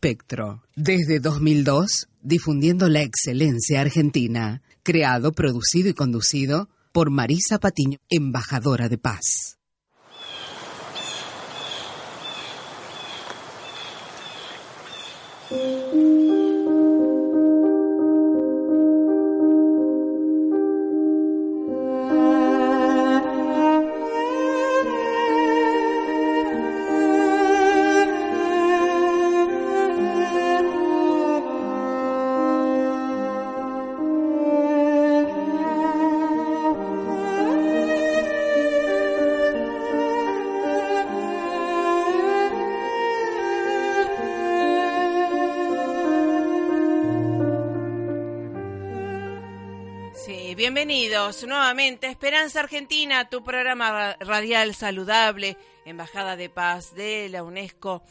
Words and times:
Espectro, 0.00 0.62
desde 0.76 1.18
2002, 1.18 2.06
difundiendo 2.22 2.88
la 2.88 3.02
excelencia 3.02 3.80
argentina, 3.80 4.62
creado, 4.84 5.32
producido 5.32 5.88
y 5.88 5.92
conducido 5.92 6.68
por 6.92 7.10
Marisa 7.10 7.58
Patiño, 7.58 7.98
embajadora 8.08 8.88
de 8.88 8.98
paz. 8.98 9.58
Bienvenidos 50.78 51.42
nuevamente 51.42 52.06
a 52.06 52.10
Esperanza 52.10 52.60
Argentina, 52.60 53.28
tu 53.28 53.42
programa 53.42 54.14
radial 54.20 54.76
saludable, 54.76 55.56
Embajada 55.84 56.36
de 56.36 56.50
Paz 56.50 56.94
de 56.94 57.28
la 57.28 57.42
UNESCO. 57.42 58.04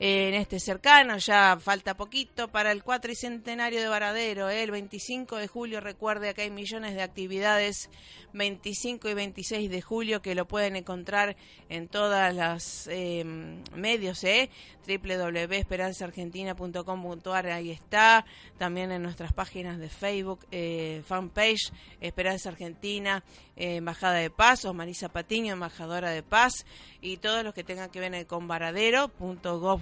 En 0.00 0.34
este 0.34 0.60
cercano, 0.60 1.18
ya 1.18 1.58
falta 1.60 1.96
poquito 1.96 2.46
para 2.46 2.70
el 2.70 2.84
cuatricentenario 2.84 3.80
de 3.80 3.88
Varadero, 3.88 4.48
¿eh? 4.48 4.62
el 4.62 4.70
25 4.70 5.34
de 5.34 5.48
julio, 5.48 5.80
recuerde 5.80 6.34
que 6.34 6.42
hay 6.42 6.52
millones 6.52 6.94
de 6.94 7.02
actividades, 7.02 7.90
25 8.32 9.08
y 9.08 9.14
26 9.14 9.68
de 9.68 9.82
julio, 9.82 10.22
que 10.22 10.36
lo 10.36 10.46
pueden 10.46 10.76
encontrar 10.76 11.34
en 11.68 11.88
todas 11.88 12.32
las 12.32 12.86
em, 12.86 13.60
medios, 13.74 14.22
¿eh? 14.22 14.50
www.esperanzaargentina.com.ar, 14.86 17.46
ahí 17.48 17.72
está, 17.72 18.24
también 18.56 18.92
en 18.92 19.02
nuestras 19.02 19.32
páginas 19.32 19.78
de 19.78 19.88
Facebook, 19.88 20.46
eh, 20.52 21.02
fanpage, 21.06 21.72
Esperanza 22.00 22.50
Argentina, 22.50 23.24
eh, 23.56 23.74
Embajada 23.76 24.14
de 24.14 24.30
Paz, 24.30 24.64
o 24.64 24.72
Marisa 24.72 25.08
Patiño, 25.08 25.54
Embajadora 25.54 26.10
de 26.10 26.22
Paz, 26.22 26.64
y 27.00 27.16
todos 27.16 27.42
los 27.42 27.52
que 27.52 27.64
tengan 27.64 27.90
que 27.90 27.98
ver 27.98 28.26
con 28.26 28.46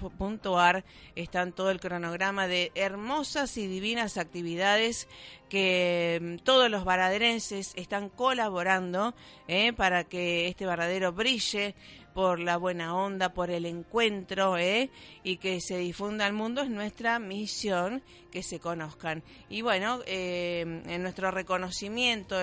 varadero.gov.ar, 0.09 0.83
están 1.15 1.53
todo 1.53 1.71
el 1.71 1.79
cronograma 1.79 2.47
de 2.47 2.71
hermosas 2.75 3.57
y 3.57 3.67
divinas 3.67 4.17
actividades 4.17 5.07
que 5.49 6.19
mm, 6.21 6.43
todos 6.43 6.69
los 6.69 6.83
varaderenses 6.83 7.73
están 7.75 8.09
colaborando 8.09 9.13
eh, 9.47 9.73
para 9.73 10.03
que 10.03 10.47
este 10.47 10.65
varadero 10.65 11.13
brille 11.13 11.75
por 12.13 12.39
la 12.39 12.57
buena 12.57 12.95
onda, 12.95 13.31
por 13.31 13.51
el 13.51 13.67
encuentro 13.67 14.57
¿eh? 14.57 14.89
y 15.23 15.37
que 15.37 15.61
se 15.61 15.77
difunda 15.77 16.25
al 16.25 16.33
mundo 16.33 16.63
es 16.63 16.69
nuestra 16.71 17.19
misión, 17.19 18.01
que 18.31 18.41
se 18.41 18.59
conozcan. 18.59 19.23
Y 19.49 19.61
bueno, 19.61 19.99
eh, 20.07 20.81
en 20.87 21.03
nuestro 21.03 21.29
reconocimiento 21.29 22.35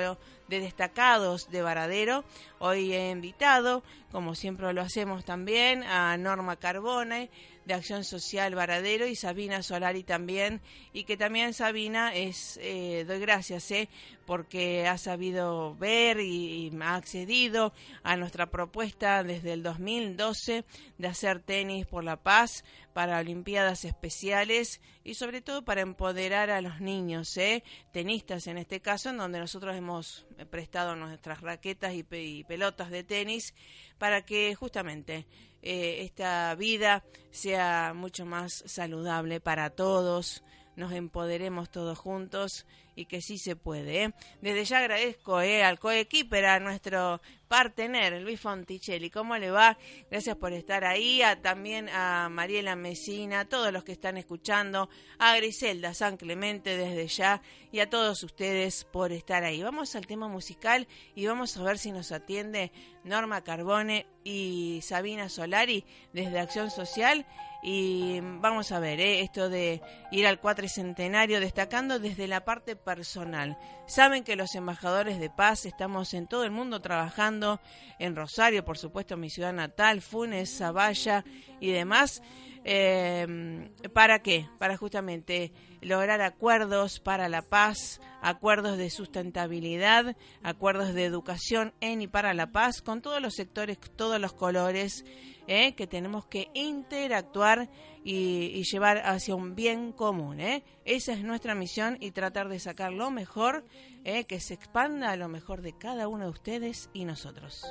de 0.46 0.60
destacados 0.60 1.50
de 1.50 1.62
Varadero, 1.62 2.24
hoy 2.60 2.92
he 2.92 3.10
invitado, 3.10 3.82
como 4.12 4.36
siempre 4.36 4.72
lo 4.72 4.80
hacemos 4.80 5.24
también, 5.24 5.82
a 5.82 6.16
Norma 6.18 6.54
Carbone 6.54 7.28
de 7.64 7.74
Acción 7.74 8.04
Social 8.04 8.54
Varadero 8.54 9.06
y 9.06 9.16
Sabina 9.16 9.62
Solari 9.62 10.02
también, 10.02 10.60
y 10.92 11.04
que 11.04 11.16
también 11.16 11.54
Sabina 11.54 12.14
es, 12.14 12.58
eh, 12.62 13.04
doy 13.06 13.20
gracias, 13.20 13.70
eh, 13.70 13.88
porque 14.26 14.86
ha 14.86 14.98
sabido 14.98 15.74
ver 15.76 16.20
y, 16.20 16.72
ha 16.80 16.96
accedido 16.96 17.72
a 18.02 18.16
nuestra 18.16 18.50
propuesta 18.50 19.22
desde 19.22 19.52
el 19.52 19.62
2012 19.62 20.64
de 20.98 21.08
hacer 21.08 21.40
tenis 21.40 21.86
por 21.86 22.04
la 22.04 22.16
paz 22.16 22.64
para 22.92 23.18
Olimpiadas 23.18 23.84
Especiales 23.84 24.80
y 25.02 25.14
sobre 25.14 25.40
todo 25.40 25.64
para 25.64 25.80
empoderar 25.80 26.50
a 26.50 26.60
los 26.60 26.80
niños, 26.80 27.36
¿eh? 27.36 27.64
tenistas 27.92 28.46
en 28.46 28.58
este 28.58 28.80
caso, 28.80 29.10
en 29.10 29.16
donde 29.16 29.38
nosotros 29.38 29.74
hemos 29.76 30.26
prestado 30.50 30.94
nuestras 30.96 31.40
raquetas 31.40 31.94
y, 31.94 32.06
y 32.10 32.44
pelotas 32.44 32.90
de 32.90 33.04
tenis 33.04 33.54
para 33.98 34.24
que 34.24 34.54
justamente 34.54 35.26
eh, 35.66 36.04
esta 36.04 36.54
vida 36.56 37.02
sea 37.30 37.94
mucho 37.94 38.26
más 38.26 38.62
saludable 38.66 39.40
para 39.40 39.70
todos, 39.70 40.44
nos 40.76 40.92
empoderemos 40.92 41.70
todos 41.70 41.98
juntos 41.98 42.66
y 42.94 43.06
que 43.06 43.22
sí 43.22 43.38
se 43.38 43.56
puede. 43.56 44.04
¿eh? 44.04 44.14
Desde 44.42 44.66
ya 44.66 44.78
agradezco 44.80 45.40
eh, 45.40 45.64
al 45.64 45.78
coequiper, 45.78 46.44
a 46.44 46.60
nuestro 46.60 47.22
partener, 47.54 48.20
Luis 48.20 48.40
Fonticelli. 48.40 49.10
¿Cómo 49.10 49.38
le 49.38 49.52
va? 49.52 49.78
Gracias 50.10 50.34
por 50.34 50.52
estar 50.52 50.84
ahí. 50.84 51.22
También 51.40 51.88
a 51.88 52.28
Mariela 52.28 52.74
Mesina, 52.74 53.40
a 53.40 53.44
todos 53.44 53.72
los 53.72 53.84
que 53.84 53.92
están 53.92 54.16
escuchando, 54.16 54.88
a 55.20 55.36
Griselda 55.36 55.94
San 55.94 56.16
Clemente 56.16 56.76
desde 56.76 57.06
ya 57.06 57.42
y 57.70 57.78
a 57.78 57.88
todos 57.88 58.24
ustedes 58.24 58.82
por 58.82 59.12
estar 59.12 59.44
ahí. 59.44 59.62
Vamos 59.62 59.94
al 59.94 60.04
tema 60.04 60.26
musical 60.26 60.88
y 61.14 61.26
vamos 61.26 61.56
a 61.56 61.62
ver 61.62 61.78
si 61.78 61.92
nos 61.92 62.10
atiende 62.10 62.72
Norma 63.04 63.44
Carbone 63.44 64.08
y 64.24 64.80
Sabina 64.82 65.28
Solari 65.28 65.84
desde 66.12 66.40
Acción 66.40 66.72
Social. 66.72 67.24
Y 67.62 68.18
vamos 68.20 68.72
a 68.72 68.80
ver, 68.80 69.00
¿eh? 69.00 69.20
esto 69.20 69.48
de 69.48 69.80
ir 70.10 70.26
al 70.26 70.38
cuatricentenario, 70.38 71.40
destacando 71.40 71.98
desde 71.98 72.26
la 72.26 72.44
parte 72.44 72.76
personal. 72.76 73.56
Saben 73.86 74.24
que 74.24 74.36
los 74.36 74.54
embajadores 74.54 75.20
de 75.20 75.28
paz 75.28 75.66
estamos 75.66 76.14
en 76.14 76.26
todo 76.26 76.44
el 76.44 76.50
mundo 76.50 76.80
trabajando, 76.80 77.60
en 77.98 78.16
Rosario, 78.16 78.64
por 78.64 78.78
supuesto, 78.78 79.16
mi 79.16 79.28
ciudad 79.28 79.52
natal, 79.52 80.00
Funes, 80.00 80.56
Zavalla 80.56 81.24
y 81.60 81.70
demás. 81.70 82.22
Eh, 82.64 83.68
¿Para 83.92 84.20
qué? 84.20 84.48
Para 84.58 84.78
justamente 84.78 85.52
lograr 85.82 86.22
acuerdos 86.22 86.98
para 86.98 87.28
la 87.28 87.42
paz, 87.42 88.00
acuerdos 88.22 88.78
de 88.78 88.88
sustentabilidad, 88.88 90.16
acuerdos 90.42 90.94
de 90.94 91.04
educación 91.04 91.74
en 91.80 92.00
y 92.00 92.08
para 92.08 92.32
la 92.32 92.52
paz, 92.52 92.80
con 92.80 93.02
todos 93.02 93.20
los 93.20 93.34
sectores, 93.34 93.78
todos 93.96 94.18
los 94.18 94.32
colores, 94.32 95.04
eh, 95.46 95.74
que 95.74 95.86
tenemos 95.86 96.26
que 96.26 96.48
interactuar 96.54 97.68
y, 98.04 98.62
llevar 98.64 98.98
hacia 98.98 99.34
un 99.34 99.54
bien 99.54 99.92
común. 99.92 100.40
Eh. 100.40 100.62
Esa 100.84 101.12
es 101.12 101.22
nuestra 101.22 101.54
misión 101.54 101.96
y 102.00 102.10
tratar 102.10 102.48
de 102.48 102.58
sacar 102.58 102.92
lo 102.92 103.10
mejor, 103.10 103.64
que 104.04 104.40
se 104.40 104.54
expanda 104.54 105.10
a 105.10 105.16
lo 105.16 105.28
mejor 105.28 105.62
de 105.62 105.72
cada 105.72 106.08
uno 106.08 106.24
de 106.24 106.30
ustedes 106.30 106.90
y 106.92 107.06
nosotros. 107.06 107.64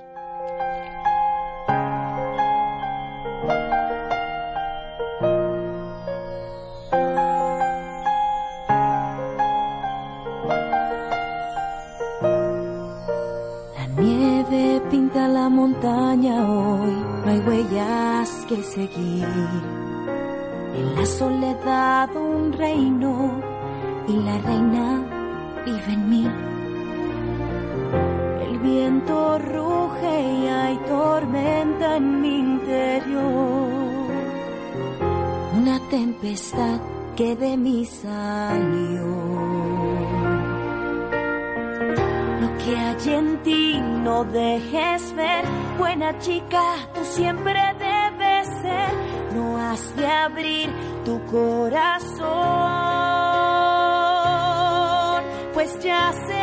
pinta 14.93 15.27
la 15.27 15.49
montaña 15.49 16.35
hoy, 16.47 16.92
hay 17.33 17.39
huellas 17.39 18.45
que 18.47 18.61
seguir. 18.61 19.27
En 20.75 20.95
la 20.95 21.05
soledad 21.05 22.15
un 22.15 22.53
reino 22.53 23.31
y 24.07 24.13
la 24.17 24.37
reina 24.37 25.03
vive 25.65 25.93
en 25.93 26.09
mí. 26.09 26.27
El 28.47 28.59
viento 28.59 29.39
ruge 29.39 30.21
y 30.21 30.47
hay 30.47 30.77
tormenta 30.87 31.97
en 31.97 32.21
mi 32.21 32.39
interior. 32.39 33.69
Una 35.57 35.79
tempestad 35.89 36.79
que 37.15 37.35
de 37.35 37.57
mí 37.57 37.85
salió 37.85 39.33
que 42.65 42.77
hay 42.77 43.13
en 43.13 43.43
ti 43.43 43.81
no 44.03 44.23
dejes 44.23 45.13
ver. 45.15 45.62
Buena 45.77 46.17
chica, 46.19 46.61
tú 46.93 47.03
siempre 47.03 47.59
debes 47.79 48.47
ser. 48.61 48.93
No 49.33 49.57
has 49.57 49.95
de 49.95 50.05
abrir 50.05 50.69
tu 51.03 51.19
corazón, 51.25 52.23
pues 55.53 55.79
ya 55.79 56.13
se 56.27 56.42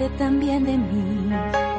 parte 0.00 0.16
también 0.16 0.64
de 0.64 0.78
mí. 0.78 1.69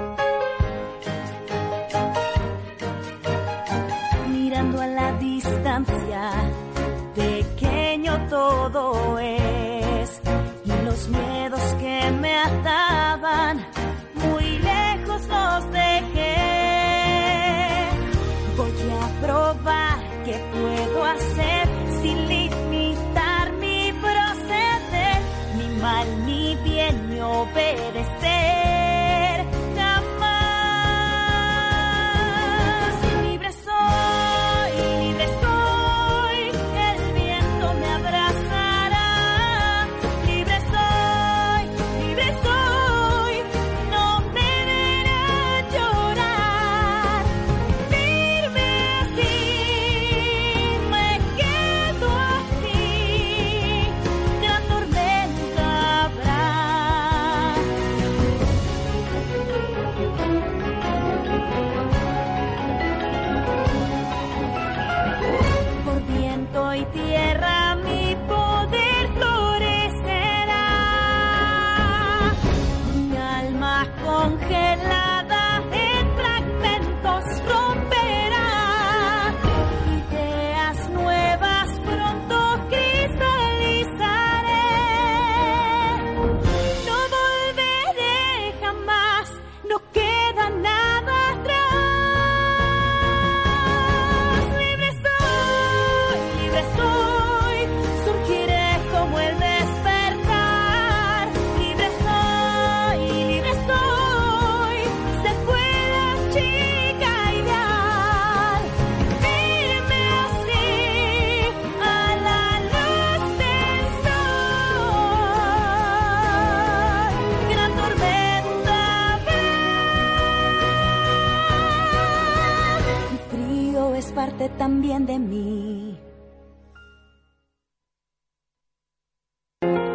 También 124.58 125.06
de 125.06 125.20
mí. 125.20 126.00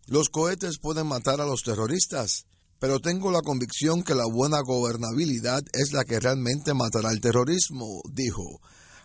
Los 0.06 0.28
cohetes 0.28 0.78
pueden 0.78 1.08
matar 1.08 1.40
a 1.40 1.44
los 1.44 1.64
terroristas, 1.64 2.46
pero 2.78 3.00
tengo 3.00 3.32
la 3.32 3.42
convicción 3.42 4.04
que 4.04 4.14
la 4.14 4.26
buena 4.26 4.60
gobernabilidad 4.60 5.62
es 5.72 5.92
la 5.92 6.04
que 6.04 6.20
realmente 6.20 6.72
matará 6.72 7.08
al 7.08 7.20
terrorismo, 7.20 8.00
dijo. 8.12 8.60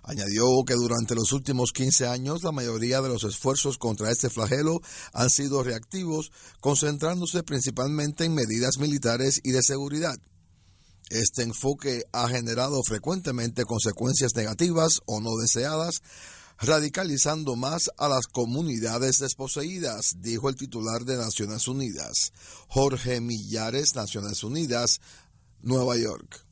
Añadió 0.07 0.63
que 0.65 0.73
durante 0.75 1.15
los 1.15 1.33
últimos 1.33 1.73
15 1.73 2.07
años 2.07 2.41
la 2.41 2.53
mayoría 2.53 3.01
de 3.01 3.09
los 3.09 3.25
esfuerzos 3.25 3.77
contra 3.77 4.09
este 4.09 4.29
flagelo 4.29 4.79
han 5.11 5.29
sido 5.29 5.63
reactivos, 5.63 6.31
concentrándose 6.61 7.43
principalmente 7.43 8.23
en 8.23 8.33
medidas 8.33 8.77
militares 8.79 9.41
y 9.43 9.51
de 9.51 9.61
seguridad. 9.61 10.15
Este 11.09 11.43
enfoque 11.43 12.03
ha 12.13 12.29
generado 12.29 12.81
frecuentemente 12.83 13.65
consecuencias 13.65 14.33
negativas 14.33 15.01
o 15.07 15.19
no 15.19 15.35
deseadas, 15.35 16.01
radicalizando 16.57 17.57
más 17.57 17.91
a 17.97 18.07
las 18.07 18.27
comunidades 18.27 19.17
desposeídas, 19.19 20.13
dijo 20.19 20.47
el 20.47 20.55
titular 20.55 21.03
de 21.03 21.17
Naciones 21.17 21.67
Unidas, 21.67 22.31
Jorge 22.69 23.19
Millares, 23.19 23.93
Naciones 23.93 24.41
Unidas, 24.45 25.01
Nueva 25.61 25.97
York. 25.97 26.46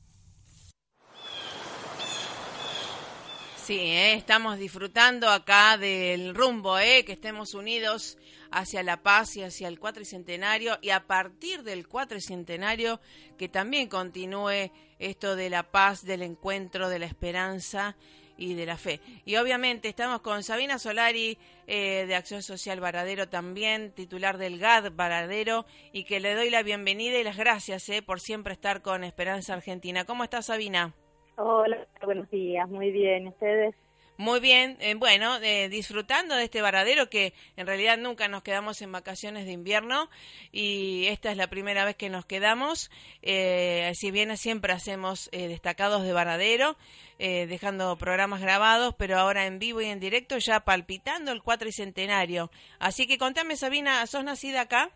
Sí, 3.65 3.79
¿eh? 3.79 4.13
estamos 4.13 4.59
disfrutando 4.59 5.27
acá 5.27 5.79
del 5.79 6.35
rumbo, 6.35 6.77
¿eh? 6.77 7.03
que 7.03 7.13
estemos 7.13 7.55
unidos 7.55 8.15
hacia 8.51 8.83
la 8.83 9.01
paz 9.01 9.37
y 9.37 9.41
hacia 9.41 9.67
el 9.67 9.79
cuatricentenario 9.79 10.77
y 10.83 10.91
a 10.91 11.07
partir 11.07 11.63
del 11.63 11.87
cuatricentenario 11.87 13.01
que 13.39 13.49
también 13.49 13.87
continúe 13.87 14.71
esto 14.99 15.35
de 15.35 15.49
la 15.49 15.63
paz, 15.63 16.05
del 16.05 16.21
encuentro, 16.21 16.89
de 16.89 16.99
la 16.99 17.07
esperanza 17.07 17.95
y 18.37 18.53
de 18.53 18.67
la 18.67 18.77
fe. 18.77 19.01
Y 19.25 19.37
obviamente 19.37 19.89
estamos 19.89 20.21
con 20.21 20.43
Sabina 20.43 20.77
Solari 20.77 21.39
eh, 21.65 22.05
de 22.07 22.13
Acción 22.13 22.43
Social 22.43 22.79
Varadero 22.79 23.29
también, 23.29 23.93
titular 23.93 24.37
del 24.37 24.59
GAD 24.59 24.91
Varadero, 24.91 25.65
y 25.91 26.03
que 26.03 26.19
le 26.19 26.35
doy 26.35 26.51
la 26.51 26.61
bienvenida 26.61 27.17
y 27.17 27.23
las 27.23 27.37
gracias 27.37 27.89
eh, 27.89 28.03
por 28.03 28.19
siempre 28.19 28.53
estar 28.53 28.83
con 28.83 29.03
Esperanza 29.03 29.55
Argentina. 29.55 30.05
¿Cómo 30.05 30.23
está 30.23 30.43
Sabina? 30.43 30.93
Hola, 31.37 31.85
buenos 32.03 32.29
días, 32.29 32.69
muy 32.69 32.91
bien, 32.91 33.27
¿ustedes? 33.27 33.75
Muy 34.17 34.39
bien, 34.39 34.77
eh, 34.79 34.95
bueno, 34.95 35.37
eh, 35.43 35.67
disfrutando 35.67 36.35
de 36.35 36.45
este 36.45 36.61
varadero 36.61 37.09
que 37.09 37.33
en 37.57 37.67
realidad 37.67 37.97
nunca 37.97 38.29
nos 38.29 38.43
quedamos 38.43 38.81
en 38.81 38.93
vacaciones 38.93 39.45
de 39.45 39.51
invierno 39.51 40.09
y 40.53 41.07
esta 41.07 41.31
es 41.31 41.35
la 41.37 41.47
primera 41.47 41.83
vez 41.83 41.97
que 41.97 42.09
nos 42.09 42.25
quedamos. 42.25 42.89
Eh, 43.21 43.91
si 43.95 44.11
bien 44.11 44.37
siempre 44.37 44.71
hacemos 44.71 45.29
destacados 45.31 46.03
de 46.03 46.13
varadero, 46.13 46.77
dejando 47.19 47.97
programas 47.97 48.39
grabados, 48.41 48.95
pero 48.97 49.17
ahora 49.17 49.45
en 49.45 49.59
vivo 49.59 49.81
y 49.81 49.85
en 49.85 49.99
directo 49.99 50.37
ya 50.37 50.61
palpitando 50.61 51.33
el 51.33 51.43
cuatricentenario. 51.43 52.49
Así 52.79 53.07
que 53.07 53.17
contame, 53.17 53.57
Sabina, 53.57 54.07
¿sos 54.07 54.23
nacida 54.23 54.61
acá? 54.61 54.91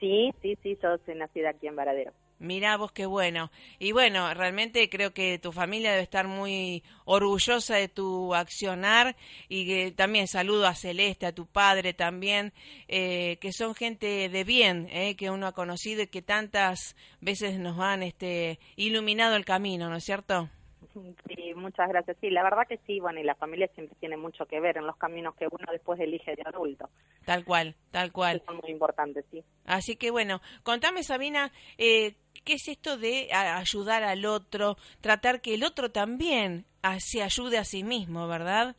Sí, 0.00 0.32
sí, 0.40 0.56
sí, 0.62 0.78
soy 0.80 1.14
nacida 1.14 1.50
aquí 1.50 1.66
en 1.66 1.76
Varadero. 1.76 2.12
Mira 2.42 2.76
vos 2.76 2.90
qué 2.90 3.06
bueno. 3.06 3.52
Y 3.78 3.92
bueno, 3.92 4.34
realmente 4.34 4.90
creo 4.90 5.14
que 5.14 5.38
tu 5.38 5.52
familia 5.52 5.92
debe 5.92 6.02
estar 6.02 6.26
muy 6.26 6.82
orgullosa 7.04 7.76
de 7.76 7.86
tu 7.86 8.34
accionar 8.34 9.14
y 9.48 9.64
que 9.64 9.92
también 9.92 10.26
saludo 10.26 10.66
a 10.66 10.74
Celeste, 10.74 11.24
a 11.24 11.32
tu 11.32 11.46
padre 11.46 11.94
también, 11.94 12.52
eh, 12.88 13.38
que 13.40 13.52
son 13.52 13.76
gente 13.76 14.28
de 14.28 14.42
bien, 14.42 14.88
eh, 14.90 15.14
que 15.14 15.30
uno 15.30 15.46
ha 15.46 15.52
conocido 15.52 16.02
y 16.02 16.08
que 16.08 16.20
tantas 16.20 16.96
veces 17.20 17.60
nos 17.60 17.78
han 17.78 18.02
este, 18.02 18.58
iluminado 18.74 19.36
el 19.36 19.44
camino, 19.44 19.88
¿no 19.88 19.94
es 19.94 20.04
cierto? 20.04 20.50
Muchas 21.62 21.88
gracias. 21.88 22.16
Sí, 22.20 22.28
la 22.30 22.42
verdad 22.42 22.66
que 22.68 22.78
sí, 22.86 23.00
bueno, 23.00 23.20
y 23.20 23.24
la 23.24 23.36
familia 23.36 23.68
siempre 23.74 23.96
tiene 24.00 24.16
mucho 24.16 24.46
que 24.46 24.60
ver 24.60 24.76
en 24.76 24.86
los 24.86 24.96
caminos 24.96 25.34
que 25.36 25.46
uno 25.46 25.70
después 25.70 25.98
elige 26.00 26.34
de 26.34 26.42
adulto. 26.44 26.90
Tal 27.24 27.44
cual, 27.44 27.76
tal 27.90 28.12
cual. 28.12 28.42
son 28.44 28.56
muy 28.56 28.70
importantes, 28.70 29.24
sí. 29.30 29.44
Así 29.64 29.96
que 29.96 30.10
bueno, 30.10 30.40
contame 30.64 31.04
Sabina, 31.04 31.52
eh, 31.78 32.16
¿qué 32.44 32.54
es 32.54 32.68
esto 32.68 32.98
de 32.98 33.32
ayudar 33.32 34.02
al 34.02 34.24
otro, 34.26 34.76
tratar 35.00 35.40
que 35.40 35.54
el 35.54 35.64
otro 35.64 35.90
también 35.90 36.66
se 36.98 37.22
ayude 37.22 37.58
a 37.58 37.64
sí 37.64 37.84
mismo, 37.84 38.26
verdad? 38.26 38.76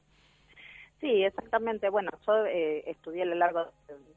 Sí, 1.03 1.21
exactamente. 1.21 1.89
Bueno, 1.89 2.11
yo 2.25 2.45
eh, 2.45 2.89
estudié 2.89 3.23
a 3.23 3.25
lo 3.25 3.35
largo 3.35 3.65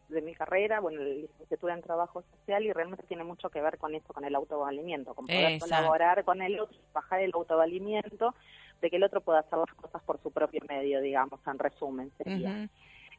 de, 0.09 0.23
mi 0.23 0.37
carrera, 0.37 0.79
bueno, 0.79 1.03
licenciatura 1.03 1.75
en 1.75 1.83
trabajo 1.83 2.23
social 2.23 2.65
y 2.65 2.73
realmente 2.73 3.05
tiene 3.09 3.25
mucho 3.25 3.51
que 3.51 3.61
ver 3.61 3.77
con 3.77 3.97
esto, 3.97 4.15
con 4.15 4.25
el 4.25 4.37
autovalimiento, 4.37 5.13
con 5.13 5.27
poder 5.27 5.59
colaborar 5.59 6.23
con 6.25 6.43
el 6.43 6.61
otro, 6.61 6.79
bajar 6.95 7.23
el 7.23 7.33
autovalimiento, 7.35 8.37
de 8.81 8.89
que 8.89 8.97
el 8.97 9.03
otro 9.03 9.21
pueda 9.21 9.41
hacer 9.41 9.59
las 9.59 9.75
cosas 9.75 10.01
por 10.05 10.23
su 10.23 10.31
propio 10.31 10.61
medio, 10.69 11.01
digamos, 11.01 11.41
en 11.45 11.59
resumen 11.59 12.13
sería. 12.19 12.69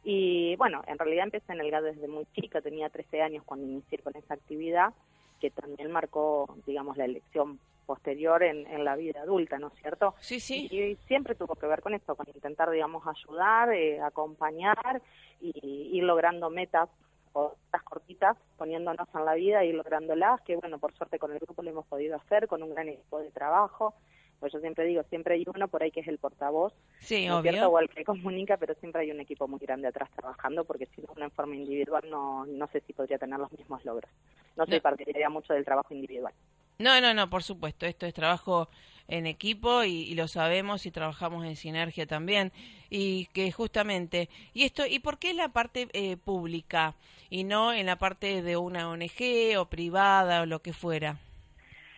Y 0.02 0.56
bueno, 0.56 0.82
en 0.88 0.98
realidad 0.98 1.26
empecé 1.26 1.52
en 1.52 1.60
el 1.60 1.70
GAD 1.70 1.84
desde 1.84 2.08
muy 2.08 2.26
chica, 2.36 2.62
tenía 2.62 2.88
13 2.88 3.22
años 3.22 3.44
cuando 3.44 3.66
inicié 3.66 3.98
con 3.98 4.16
esa 4.16 4.36
actividad 4.36 4.94
que 5.42 5.52
también 5.52 5.92
marcó, 5.92 6.56
digamos, 6.66 6.96
la 6.96 7.04
elección 7.04 7.60
posterior 7.88 8.44
en, 8.44 8.68
en 8.68 8.84
la 8.86 8.96
vida 8.96 9.22
adulta, 9.22 9.58
¿no 9.58 9.70
es 9.70 9.74
cierto? 9.82 10.14
Sí, 10.20 10.40
sí. 10.40 10.68
Y, 10.70 10.96
siempre 11.08 11.34
tuvo 11.34 11.56
que 11.56 11.66
ver 11.66 11.82
con 11.82 11.96
esto, 11.96 12.16
con 12.16 12.28
intentar, 12.28 12.70
digamos, 12.70 13.04
ayudar, 13.08 13.74
eh, 13.74 14.00
acompañar 14.02 15.02
y 15.42 15.52
ir 15.98 16.04
logrando 16.04 16.52
metas 16.52 16.90
o 17.34 17.56
metas 17.66 17.84
cortitas, 17.84 18.38
poniéndonos 18.58 19.08
en 19.16 19.26
la 19.26 19.34
vida 19.34 19.64
y 19.64 19.72
lográndolas, 19.72 20.42
que 20.42 20.56
bueno, 20.58 20.78
por 20.78 20.94
suerte 20.94 21.18
con 21.18 21.32
el 21.32 21.40
grupo 21.40 21.64
lo 21.64 21.70
hemos 21.70 21.88
podido 21.88 22.18
hacer, 22.18 22.48
con 22.48 22.62
un 22.62 22.72
gran 22.72 22.90
equipo 22.90 23.20
de 23.20 23.32
trabajo, 23.32 23.96
pues 24.40 24.54
yo 24.54 24.60
siempre 24.60 24.86
digo, 24.86 25.04
siempre 25.10 25.36
hay 25.36 25.46
uno 25.48 25.68
por 25.68 25.82
ahí 25.82 25.92
que 25.92 26.02
es 26.02 26.08
el 26.08 26.20
portavoz, 26.20 26.74
sí, 27.00 27.28
obvio. 27.30 27.70
o 27.70 27.80
el 27.80 27.90
que 27.90 28.04
comunica, 28.04 28.58
pero 28.58 28.76
siempre 28.76 29.02
hay 29.02 29.12
un 29.12 29.20
equipo 29.20 29.48
muy 29.48 29.60
grande 29.60 29.88
atrás 29.88 30.10
trabajando, 30.16 30.64
porque 30.64 30.86
si 30.88 31.02
no, 31.02 31.14
una 31.16 31.26
en 31.26 31.32
forma 31.32 31.56
individual 31.56 32.04
no, 32.10 32.46
no 32.46 32.68
sé 32.68 32.82
si 32.82 32.94
podría 32.94 33.18
tener 33.18 33.40
los 33.40 33.52
mismos 33.52 33.84
logros. 33.84 34.12
No, 34.56 34.66
no. 34.66 34.82
partiría 34.82 35.30
mucho 35.30 35.54
del 35.54 35.66
trabajo 35.66 35.94
individual. 35.94 36.34
No, 36.80 37.02
no, 37.02 37.14
no, 37.14 37.30
por 37.30 37.44
supuesto, 37.44 37.86
esto 37.86 38.06
es 38.06 38.14
trabajo 38.14 38.70
en 39.08 39.26
equipo 39.26 39.84
y, 39.84 40.14
lo 40.16 40.28
sabemos 40.28 40.86
y 40.86 40.92
trabajamos 40.92 41.46
en 41.46 41.56
sinergia 41.56 42.06
también. 42.06 42.52
Y 42.90 43.28
que 43.28 43.52
justamente 43.52 44.30
y 44.54 44.64
esto 44.64 44.86
y 44.86 45.00
por 45.00 45.18
qué 45.18 45.34
la 45.34 45.50
parte 45.50 45.88
eh, 45.94 46.18
pública 46.18 46.96
y 47.30 47.44
no 47.44 47.74
en 47.74 47.86
la 47.86 47.98
parte 47.98 48.42
de 48.42 48.58
una 48.58 48.90
ONG 48.90 49.58
o 49.58 49.66
privada 49.66 50.42
o 50.42 50.46
lo 50.46 50.62
que 50.62 50.72
fuera 50.72 51.18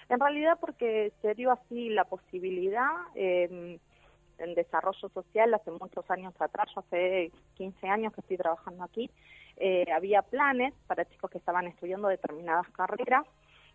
en 0.09 0.19
realidad 0.19 0.57
porque 0.59 1.13
se 1.21 1.35
dio 1.35 1.51
así 1.51 1.89
la 1.89 2.03
posibilidad 2.03 2.89
eh, 3.15 3.79
en 4.39 4.55
desarrollo 4.55 5.09
social 5.09 5.53
hace 5.53 5.71
muchos 5.71 6.09
años 6.09 6.33
atrás, 6.39 6.67
yo 6.73 6.81
hace 6.81 7.31
15 7.55 7.87
años 7.87 8.13
que 8.13 8.21
estoy 8.21 8.37
trabajando 8.37 8.83
aquí, 8.83 9.09
eh, 9.57 9.85
había 9.93 10.21
planes 10.23 10.73
para 10.87 11.05
chicos 11.05 11.29
que 11.29 11.37
estaban 11.37 11.67
estudiando 11.67 12.07
determinadas 12.07 12.67
carreras 12.69 13.25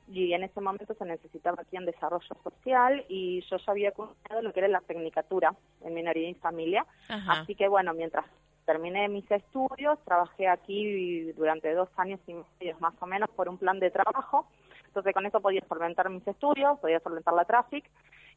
y 0.09 0.33
en 0.33 0.45
ese 0.45 0.61
momento 0.61 0.95
se 0.95 1.05
necesitaba 1.05 1.63
aquí 1.63 1.77
en 1.77 1.87
desarrollo 1.87 2.37
social 2.43 3.05
y 3.09 3.43
yo 3.51 3.57
ya 3.57 3.73
había 3.73 3.93
conocido 3.93 4.43
lo 4.43 4.53
que 4.53 4.61
era 4.61 4.69
la 4.69 4.81
tecnicatura 4.81 5.55
en 5.83 5.95
minoría 5.95 6.29
y 6.29 6.35
familia, 6.35 6.87
así 7.09 7.55
que 7.55 7.69
bueno, 7.69 7.95
mientras 7.95 8.27
terminé 8.67 9.09
mis 9.09 9.31
estudios, 9.31 9.99
trabajé 10.05 10.49
aquí 10.49 11.33
durante 11.33 11.73
dos 11.75 11.89
años 11.97 12.21
y 12.27 12.35
medio 12.35 12.77
más 12.81 12.95
o 13.01 13.07
menos 13.07 13.31
por 13.31 13.49
un 13.49 13.59
plan 13.59 13.79
de 13.79 13.91
trabajo 13.91 14.47
entonces 14.95 15.13
con 15.13 15.27
eso 15.27 15.41
podía 15.41 15.61
solventar 15.69 16.09
mis 16.09 16.25
estudios, 16.25 16.79
podía 16.79 17.01
solventar 17.01 17.35
la 17.35 17.45
traffic 17.45 17.85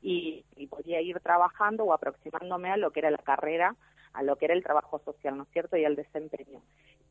y, 0.01 0.43
podía 0.71 0.99
ir 1.01 1.19
trabajando 1.19 1.83
o 1.83 1.93
aproximándome 1.93 2.71
a 2.71 2.77
lo 2.77 2.89
que 2.89 3.01
era 3.01 3.11
la 3.11 3.19
carrera, 3.19 3.75
a 4.13 4.23
lo 4.23 4.37
que 4.37 4.45
era 4.45 4.55
el 4.55 4.63
trabajo 4.63 4.99
social, 5.05 5.37
¿no 5.37 5.43
es 5.43 5.49
cierto? 5.49 5.77
Y 5.77 5.85
al 5.85 5.95
desempeño. 5.95 6.59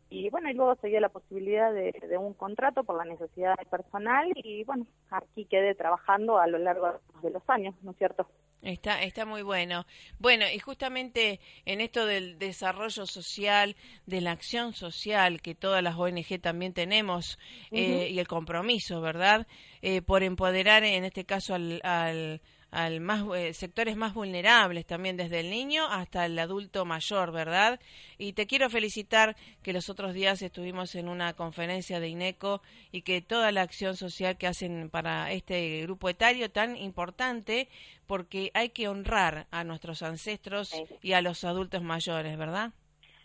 Y 0.08 0.30
bueno, 0.30 0.48
y 0.50 0.54
luego 0.54 0.76
se 0.76 0.88
dio 0.88 1.00
la 1.00 1.08
posibilidad 1.08 1.72
de, 1.72 1.92
un 2.18 2.34
contrato 2.34 2.84
por 2.84 2.96
la 2.96 3.04
necesidad 3.04 3.56
de 3.56 3.66
personal 3.66 4.30
y 4.36 4.62
bueno, 4.64 4.86
aquí 5.10 5.46
quedé 5.46 5.74
trabajando 5.74 6.38
a 6.38 6.46
lo 6.46 6.58
largo 6.58 7.00
de 7.22 7.30
los 7.30 7.42
años, 7.48 7.74
¿no 7.82 7.90
es 7.90 7.96
cierto? 7.98 8.26
Está, 8.62 9.02
está 9.02 9.26
muy 9.26 9.42
bueno. 9.42 9.84
Bueno, 10.18 10.44
y 10.52 10.58
justamente 10.58 11.40
en 11.64 11.80
esto 11.80 12.06
del 12.06 12.38
desarrollo 12.38 13.04
social, 13.06 13.76
de 14.06 14.20
la 14.20 14.32
acción 14.32 14.72
social 14.72 15.42
que 15.42 15.54
todas 15.54 15.82
las 15.82 15.96
ONG 15.96 16.40
también 16.40 16.72
tenemos 16.72 17.38
eh, 17.70 18.08
y 18.10 18.18
el 18.18 18.28
compromiso, 18.28 19.00
¿verdad? 19.00 19.46
Eh, 19.82 20.02
por 20.02 20.22
empoderar, 20.22 20.84
en 20.84 21.04
este 21.04 21.24
caso, 21.24 21.54
al, 21.54 21.80
al 21.84 22.40
al 22.70 23.00
más 23.00 23.24
eh, 23.36 23.54
sectores 23.54 23.96
más 23.96 24.14
vulnerables 24.14 24.86
también 24.86 25.16
desde 25.16 25.40
el 25.40 25.50
niño 25.50 25.86
hasta 25.88 26.26
el 26.26 26.38
adulto 26.38 26.84
mayor, 26.84 27.32
¿verdad? 27.32 27.80
Y 28.18 28.32
te 28.32 28.46
quiero 28.46 28.68
felicitar 28.70 29.36
que 29.62 29.72
los 29.72 29.88
otros 29.88 30.14
días 30.14 30.42
estuvimos 30.42 30.94
en 30.94 31.08
una 31.08 31.32
conferencia 31.34 32.00
de 32.00 32.08
INECO 32.08 32.62
y 32.92 33.02
que 33.02 33.22
toda 33.22 33.52
la 33.52 33.62
acción 33.62 33.96
social 33.96 34.36
que 34.36 34.46
hacen 34.46 34.90
para 34.90 35.32
este 35.32 35.82
grupo 35.82 36.08
etario 36.08 36.50
tan 36.50 36.76
importante 36.76 37.68
porque 38.06 38.50
hay 38.54 38.70
que 38.70 38.88
honrar 38.88 39.46
a 39.50 39.64
nuestros 39.64 40.02
ancestros 40.02 40.72
y 41.02 41.12
a 41.12 41.22
los 41.22 41.44
adultos 41.44 41.82
mayores, 41.82 42.36
¿verdad? 42.36 42.72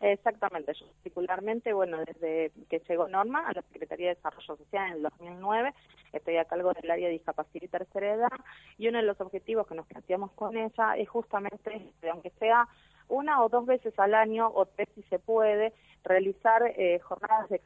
Exactamente, 0.01 0.73
yo 0.73 0.87
particularmente, 0.87 1.73
bueno, 1.73 1.99
desde 2.03 2.51
que 2.69 2.79
llegó 2.89 3.07
Norma 3.07 3.47
a 3.47 3.53
la 3.53 3.61
Secretaría 3.61 4.09
de 4.09 4.15
Desarrollo 4.15 4.57
Social 4.57 4.87
en 4.87 4.93
el 4.93 5.03
2009, 5.03 5.73
estoy 6.11 6.37
a 6.37 6.45
cargo 6.45 6.73
del 6.73 6.89
área 6.89 7.05
de 7.05 7.13
discapacidad 7.13 7.63
y 7.63 7.67
tercera 7.67 8.15
edad, 8.15 8.31
y 8.79 8.87
uno 8.87 8.97
de 8.97 9.03
los 9.03 9.21
objetivos 9.21 9.67
que 9.67 9.75
nos 9.75 9.85
planteamos 9.85 10.31
con 10.31 10.57
ella 10.57 10.97
es 10.97 11.07
justamente, 11.07 11.93
aunque 12.11 12.31
sea 12.39 12.67
una 13.09 13.43
o 13.43 13.49
dos 13.49 13.67
veces 13.67 13.93
al 13.99 14.15
año, 14.15 14.47
o 14.47 14.65
tres 14.65 14.89
si 14.95 15.03
se 15.03 15.19
puede, 15.19 15.71
realizar 16.03 16.63
eh, 16.65 16.97
jornadas 16.99 17.49
de 17.49 17.61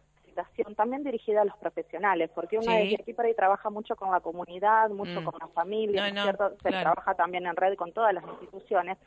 también 0.76 1.04
dirigida 1.04 1.42
a 1.42 1.46
los 1.46 1.58
profesionales, 1.58 2.30
porque 2.34 2.58
una 2.58 2.74
de 2.76 2.98
aquí 3.00 3.14
para 3.14 3.28
ahí 3.28 3.36
trabaja 3.36 3.70
mucho 3.70 3.96
con 3.96 4.12
la 4.12 4.20
comunidad, 4.20 4.90
mucho 4.90 5.22
mm. 5.22 5.26
con 5.26 5.40
la 5.40 5.48
familia, 5.48 6.12
¿cierto? 6.12 6.52
Se 6.62 6.70
trabaja 6.70 7.16
también 7.16 7.46
en 7.46 7.56
red 7.56 7.76
con 7.76 7.92
todas 7.92 8.14
las 8.14 8.24
instituciones, 8.24 8.98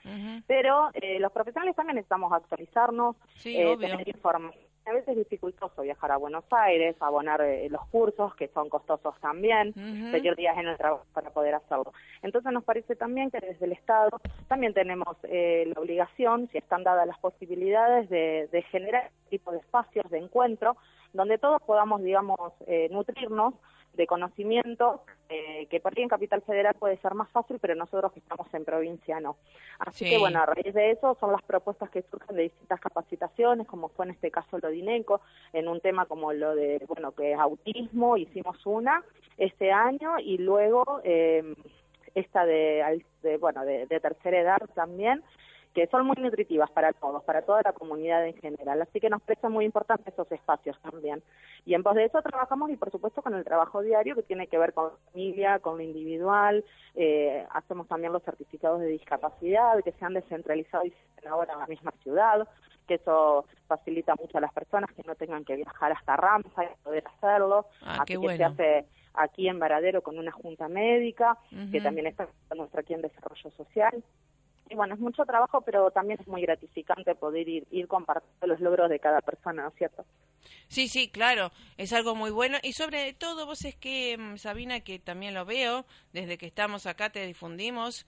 pero 0.47 0.91
eh, 0.95 1.19
los 1.21 1.33
profesionales 1.33 1.77
también 1.77 1.97
necesitamos 1.97 2.33
actualizarnos, 2.33 3.17
eh, 3.45 3.77
tener 3.79 4.09
información 4.09 4.69
a 4.89 4.93
veces 4.93 5.09
es 5.09 5.17
dificultoso 5.19 5.83
viajar 5.83 6.13
a 6.13 6.17
Buenos 6.17 6.45
Aires, 6.51 6.97
abonar 7.01 7.41
eh, 7.43 7.69
los 7.71 7.85
cursos, 7.89 8.35
que 8.35 8.49
son 8.49 8.69
costosos 8.69 9.15
también, 9.21 9.73
pedir 10.11 10.35
días 10.35 10.57
en 10.59 10.69
el 10.69 10.77
trabajo 10.77 11.05
para 11.13 11.31
poder 11.31 11.55
hacerlo. 11.55 11.93
Entonces 12.23 12.53
nos 12.53 12.65
parece 12.65 12.97
también 12.97 13.31
que 13.31 13.39
desde 13.41 13.67
el 13.67 13.73
Estado 13.73 14.21
también 14.49 14.73
tenemos 14.73 15.17
eh, 15.25 15.71
la 15.75 15.81
obligación, 15.81 16.49
si 16.51 16.59
están 16.59 16.85
dadas 16.85 17.07
las 17.07 17.19
posibilidades, 17.19 18.09
de, 18.09 18.49
de 18.51 18.63
generar 18.63 19.07
este 19.07 19.31
tipo 19.31 19.53
de 19.53 19.59
espacios 19.59 20.09
de 20.11 20.19
encuentro 20.19 20.77
donde 21.13 21.39
todos 21.39 21.63
podamos, 21.63 22.03
digamos, 22.03 22.53
eh, 22.67 22.89
nutrirnos 22.91 23.55
de 23.95 24.07
conocimiento, 24.07 25.03
eh, 25.29 25.67
que 25.67 25.81
por 25.81 25.93
ahí 25.97 26.05
en 26.05 26.09
Capital 26.09 26.41
Federal 26.43 26.75
puede 26.79 26.97
ser 26.99 27.15
más 27.15 27.29
fácil, 27.31 27.59
pero 27.61 27.75
nosotros 27.75 28.13
que 28.13 28.21
estamos 28.21 28.47
en 28.55 28.65
provincia 28.65 29.19
no. 29.21 29.37
Así 29.81 30.09
que 30.09 30.19
bueno, 30.19 30.41
a 30.41 30.47
raíz 30.47 30.73
de 30.73 30.93
eso 30.93 31.17
son 31.19 31.33
las 31.33 31.43
propuestas 31.43 31.91
que 31.91 32.03
surgen 32.03 32.37
de 32.37 32.45
distintas 32.45 32.81
capacitaciones, 32.81 33.67
como 33.67 33.89
fue 33.89 34.07
en 34.07 34.13
este 34.13 34.31
caso 34.31 34.59
lo 34.59 34.69
de 34.69 34.77
INECO, 34.77 35.21
en 35.53 35.69
un 35.69 35.81
tema 35.81 36.07
como 36.07 36.33
lo 36.33 36.55
de, 36.55 36.83
bueno, 36.87 37.13
que 37.13 37.33
es 37.33 37.39
autismo, 37.39 38.17
hicimos 38.17 38.65
una 38.67 39.03
este 39.37 39.73
año 39.73 40.19
y 40.21 40.39
luego 40.39 41.01
eh, 41.03 41.55
esta 42.15 42.47
de, 42.47 43.03
bueno, 43.41 43.65
de 43.65 44.01
tercera 44.01 44.41
edad 44.41 44.59
también, 44.75 45.23
que 45.75 45.87
son 45.89 46.07
muy 46.07 46.17
nutritivas 46.17 46.71
para 46.71 46.93
todos, 46.93 47.23
para 47.25 47.43
toda 47.43 47.63
la 47.63 47.73
comunidad 47.73 48.27
en 48.27 48.35
general. 48.37 48.83
Así 48.83 49.01
que 49.01 49.11
nos 49.11 49.23
parece 49.23 49.49
muy 49.49 49.65
importante 49.65 50.11
esos 50.11 50.31
espacios 50.33 50.79
también. 50.81 51.23
Y 51.65 51.75
en 51.75 51.83
pos 51.83 51.95
de 51.95 52.05
eso 52.05 52.21
trabajamos 52.23 52.71
y 52.71 52.77
por 52.77 52.91
supuesto 52.91 53.23
con 53.23 53.35
el 53.35 53.45
trabajo 53.45 53.83
diario 53.83 54.15
que 54.15 54.23
tiene 54.23 54.47
que 54.47 54.59
ver 54.59 54.73
con 54.73 54.87
la 54.87 55.13
familia, 55.13 55.59
con 55.59 55.77
lo 55.77 55.83
individual. 55.83 56.65
Eh, 56.95 57.47
hacemos 57.51 57.87
también 57.89 58.13
los 58.13 58.23
certificados 58.23 58.81
de 58.81 58.87
discapacidad 58.87 59.83
que 59.85 59.93
se 59.93 60.05
han 60.05 60.15
descentralizado 60.15 60.85
y 60.85 60.91
se 60.91 61.29
ahora 61.29 61.53
en 61.53 61.59
la 61.61 61.67
misma 61.67 61.93
ciudad 62.03 62.49
que 62.87 62.95
eso 62.95 63.45
facilita 63.67 64.15
mucho 64.17 64.39
a 64.39 64.41
las 64.41 64.53
personas 64.53 64.91
que 64.93 65.03
no 65.03 65.15
tengan 65.15 65.45
que 65.45 65.57
viajar 65.57 65.93
hasta 65.93 66.17
Ramsa 66.17 66.65
y 66.65 66.69
poder 66.83 67.05
hacerlo. 67.07 67.67
Ah, 67.83 67.99
Así 68.01 68.19
que 68.19 68.37
se 68.37 68.45
hace 68.45 68.87
aquí 69.13 69.47
en 69.47 69.59
Varadero 69.59 70.03
con 70.03 70.19
una 70.19 70.33
junta 70.33 70.69
médica, 70.69 71.37
que 71.71 71.81
también 71.83 72.07
está 72.07 72.27
nuestra 72.57 72.81
aquí 72.81 72.95
en 72.95 73.03
Desarrollo 73.03 73.51
Social 73.51 74.03
y 74.71 74.75
bueno, 74.75 74.95
es 74.95 75.01
mucho 75.01 75.25
trabajo, 75.25 75.61
pero 75.61 75.91
también 75.91 76.21
es 76.21 76.27
muy 76.29 76.43
gratificante 76.43 77.15
poder 77.15 77.49
ir, 77.49 77.67
ir 77.71 77.89
compartiendo 77.89 78.47
los 78.47 78.61
logros 78.61 78.91
de 78.91 78.99
cada 78.99 79.21
persona, 79.21 79.63
¿no 79.63 79.69
es 79.69 79.75
cierto? 79.75 80.05
Sí, 80.69 80.89
sí, 80.89 81.09
claro, 81.09 81.51
es 81.77 81.93
algo 81.93 82.15
muy 82.15 82.31
bueno. 82.31 82.59
Y 82.63 82.73
sobre 82.73 83.13
todo, 83.15 83.47
vos 83.47 83.65
es 83.65 83.77
que, 83.77 84.17
mm, 84.19 84.37
Sabina, 84.37 84.81
que 84.81 84.99
también 84.99 85.35
lo 85.35 85.45
veo, 85.45 85.87
desde 86.13 86.39
que 86.39 86.47
estamos 86.47 86.87
acá 86.87 87.11
te 87.11 87.27
difundimos, 87.27 88.07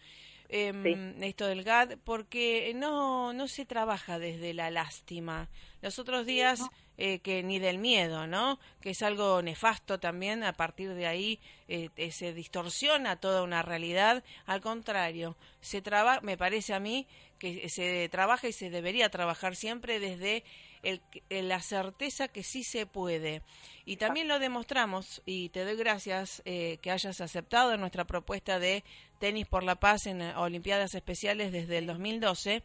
em, 0.50 1.22
esto 1.22 1.46
del 1.46 1.64
GAD, 1.64 1.98
porque 2.04 2.72
no, 2.74 3.32
no 3.32 3.48
se 3.48 3.64
trabaja 3.64 4.18
desde 4.18 4.52
la 4.54 4.70
lástima. 4.70 5.48
Los 5.80 5.98
otros 5.98 6.26
días... 6.26 6.60
Eh, 7.02 7.20
que 7.20 7.42
ni 7.42 7.58
del 7.58 7.78
miedo, 7.78 8.26
¿no? 8.26 8.60
Que 8.82 8.90
es 8.90 9.00
algo 9.00 9.40
nefasto 9.40 9.98
también, 9.98 10.44
a 10.44 10.52
partir 10.52 10.92
de 10.92 11.06
ahí 11.06 11.40
eh, 11.66 11.88
eh, 11.96 12.12
se 12.12 12.34
distorsiona 12.34 13.16
toda 13.16 13.42
una 13.42 13.62
realidad. 13.62 14.22
Al 14.44 14.60
contrario, 14.60 15.34
se 15.62 15.80
trabaja, 15.80 16.20
me 16.20 16.36
parece 16.36 16.74
a 16.74 16.78
mí 16.78 17.06
que 17.38 17.70
se 17.70 18.06
trabaja 18.10 18.48
y 18.48 18.52
se 18.52 18.68
debería 18.68 19.08
trabajar 19.08 19.56
siempre 19.56 19.98
desde 19.98 20.44
el, 20.82 21.00
la 21.30 21.60
certeza 21.60 22.28
que 22.28 22.42
sí 22.42 22.64
se 22.64 22.86
puede. 22.86 23.42
Y 23.84 23.96
también 23.96 24.28
lo 24.28 24.38
demostramos, 24.38 25.22
y 25.26 25.48
te 25.50 25.64
doy 25.64 25.76
gracias 25.76 26.42
que 26.44 26.90
hayas 26.90 27.20
aceptado 27.20 27.76
nuestra 27.76 28.06
propuesta 28.06 28.58
de 28.58 28.84
tenis 29.18 29.46
por 29.46 29.62
la 29.62 29.76
paz 29.76 30.06
en 30.06 30.22
Olimpiadas 30.22 30.94
Especiales 30.94 31.52
desde 31.52 31.78
el 31.78 31.86
2012, 31.86 32.62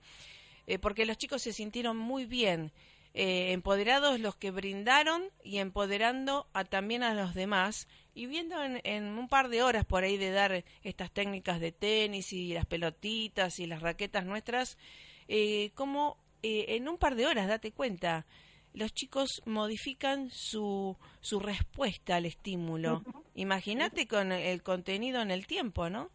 porque 0.82 1.06
los 1.06 1.18
chicos 1.18 1.42
se 1.42 1.54
sintieron 1.54 1.98
muy 1.98 2.26
bien 2.26 2.72
eh, 3.18 3.54
empoderados 3.54 4.20
los 4.20 4.36
que 4.36 4.52
brindaron 4.52 5.24
y 5.42 5.60
empoderando 5.60 6.48
a, 6.52 6.66
también 6.66 7.02
a 7.02 7.14
los 7.14 7.34
demás 7.34 7.88
y 8.14 8.26
viendo 8.26 8.58
en, 8.62 9.06
un 9.06 9.30
par 9.30 9.48
de 9.48 9.64
horas 9.64 9.86
por 9.86 10.04
ahí 10.04 10.18
de 10.18 10.32
dar 10.32 10.66
estas 10.84 11.12
técnicas 11.12 11.62
de 11.62 11.72
tenis 11.72 12.34
y 12.34 12.54
las 12.54 12.66
pelotitas 12.66 13.60
y 13.60 13.68
las 13.68 13.82
raquetas 13.82 14.26
nuestras, 14.26 14.78
eh, 15.30 15.72
como 15.76 16.18
eh, 16.46 16.76
en 16.76 16.88
un 16.88 16.98
par 16.98 17.16
de 17.16 17.26
horas, 17.26 17.48
date 17.48 17.72
cuenta, 17.72 18.24
los 18.76 18.94
chicos 18.94 19.42
modifican 19.48 20.30
su, 20.30 20.96
su 21.20 21.40
respuesta 21.40 22.18
al 22.18 22.28
estímulo. 22.28 23.02
Imagínate 23.34 24.08
con 24.08 24.32
el 24.32 24.62
contenido 24.62 25.24
en 25.24 25.32
el 25.32 25.48
tiempo, 25.48 25.90
¿no? 25.90 26.10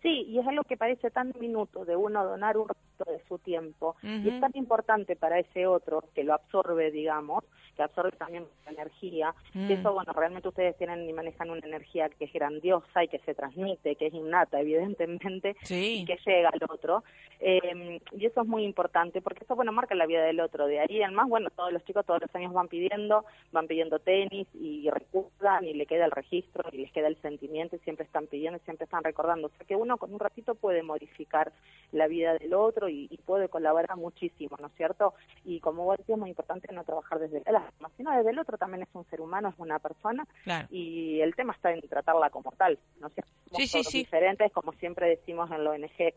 Sí, 0.00 0.24
y 0.28 0.38
es 0.38 0.46
algo 0.46 0.64
que 0.64 0.78
parece 0.78 1.10
tan 1.10 1.34
minuto 1.38 1.84
de 1.84 1.94
uno 1.94 2.24
donar 2.24 2.56
un 2.56 2.68
de 3.04 3.22
su 3.28 3.38
tiempo 3.38 3.96
y 4.02 4.28
es 4.28 4.40
tan 4.40 4.52
importante 4.54 5.16
para 5.16 5.38
ese 5.38 5.66
otro 5.66 6.04
que 6.14 6.24
lo 6.24 6.34
absorbe, 6.34 6.90
digamos, 6.90 7.44
que 7.76 7.82
absorbe 7.82 8.12
también 8.12 8.46
la 8.66 8.72
energía, 8.72 9.34
que 9.52 9.58
mm. 9.58 9.70
eso, 9.72 9.92
bueno, 9.92 10.12
realmente 10.12 10.48
ustedes 10.48 10.76
tienen 10.76 11.08
y 11.08 11.12
manejan 11.12 11.50
una 11.50 11.66
energía 11.66 12.08
que 12.08 12.24
es 12.26 12.32
grandiosa 12.32 13.04
y 13.04 13.08
que 13.08 13.18
se 13.20 13.34
transmite, 13.34 13.96
que 13.96 14.06
es 14.06 14.14
innata, 14.14 14.60
evidentemente, 14.60 15.56
y 15.68 16.04
que 16.04 16.18
llega 16.26 16.50
al 16.50 16.60
otro. 16.68 17.04
Eh, 17.40 18.00
y 18.12 18.26
eso 18.26 18.42
es 18.42 18.46
muy 18.46 18.64
importante 18.64 19.22
porque 19.22 19.44
eso, 19.44 19.56
bueno, 19.56 19.72
marca 19.72 19.94
la 19.94 20.06
vida 20.06 20.22
del 20.22 20.40
otro. 20.40 20.66
De 20.66 20.80
ahí 20.80 21.00
en 21.00 21.14
más, 21.14 21.28
bueno, 21.28 21.48
todos 21.50 21.72
los 21.72 21.82
chicos 21.84 22.04
todos 22.04 22.20
los 22.20 22.34
años 22.34 22.52
van 22.52 22.68
pidiendo, 22.68 23.24
van 23.50 23.66
pidiendo 23.66 23.98
tenis 23.98 24.46
y 24.54 24.90
recuerdan 24.90 25.64
y 25.64 25.72
le 25.72 25.86
queda 25.86 26.04
el 26.04 26.10
registro 26.10 26.68
y 26.72 26.78
les 26.78 26.92
queda 26.92 27.08
el 27.08 27.16
sentimiento 27.22 27.76
y 27.76 27.78
siempre 27.78 28.04
están 28.04 28.26
pidiendo 28.26 28.58
y 28.58 28.64
siempre 28.64 28.84
están 28.84 29.02
recordando. 29.02 29.46
O 29.46 29.50
sea 29.56 29.66
que 29.66 29.76
uno 29.76 29.96
con 29.96 30.12
un 30.12 30.20
ratito 30.20 30.54
puede 30.54 30.82
modificar 30.82 31.52
la 31.92 32.08
vida 32.08 32.34
del 32.34 32.52
otro 32.52 32.89
y, 32.90 33.08
puede 33.24 33.48
colaborar 33.48 33.96
muchísimo, 33.96 34.56
¿no 34.60 34.66
es 34.66 34.72
cierto? 34.74 35.14
Y 35.44 35.60
como 35.60 35.84
vos 35.84 35.98
decías, 35.98 36.16
es 36.16 36.20
muy 36.20 36.30
importante 36.30 36.72
no 36.72 36.84
trabajar 36.84 37.18
desde 37.18 37.38
el 37.38 37.56
alma, 37.56 37.90
sino 37.96 38.16
desde 38.16 38.30
el 38.30 38.38
otro 38.38 38.58
también 38.58 38.82
es 38.82 38.88
un 38.92 39.04
ser 39.06 39.20
humano, 39.20 39.50
es 39.50 39.54
una 39.58 39.78
persona 39.78 40.26
y 40.70 41.20
el 41.20 41.34
tema 41.34 41.52
está 41.52 41.72
en 41.72 41.80
tratarla 41.82 42.30
como 42.30 42.52
tal, 42.52 42.78
¿no 42.98 43.06
es 43.06 43.14
cierto? 43.14 43.30
Somos 43.66 43.92
diferentes, 43.92 44.52
como 44.52 44.72
siempre 44.72 45.08
decimos 45.08 45.50
en 45.50 45.64
la 45.64 45.70
ONG, 45.70 46.14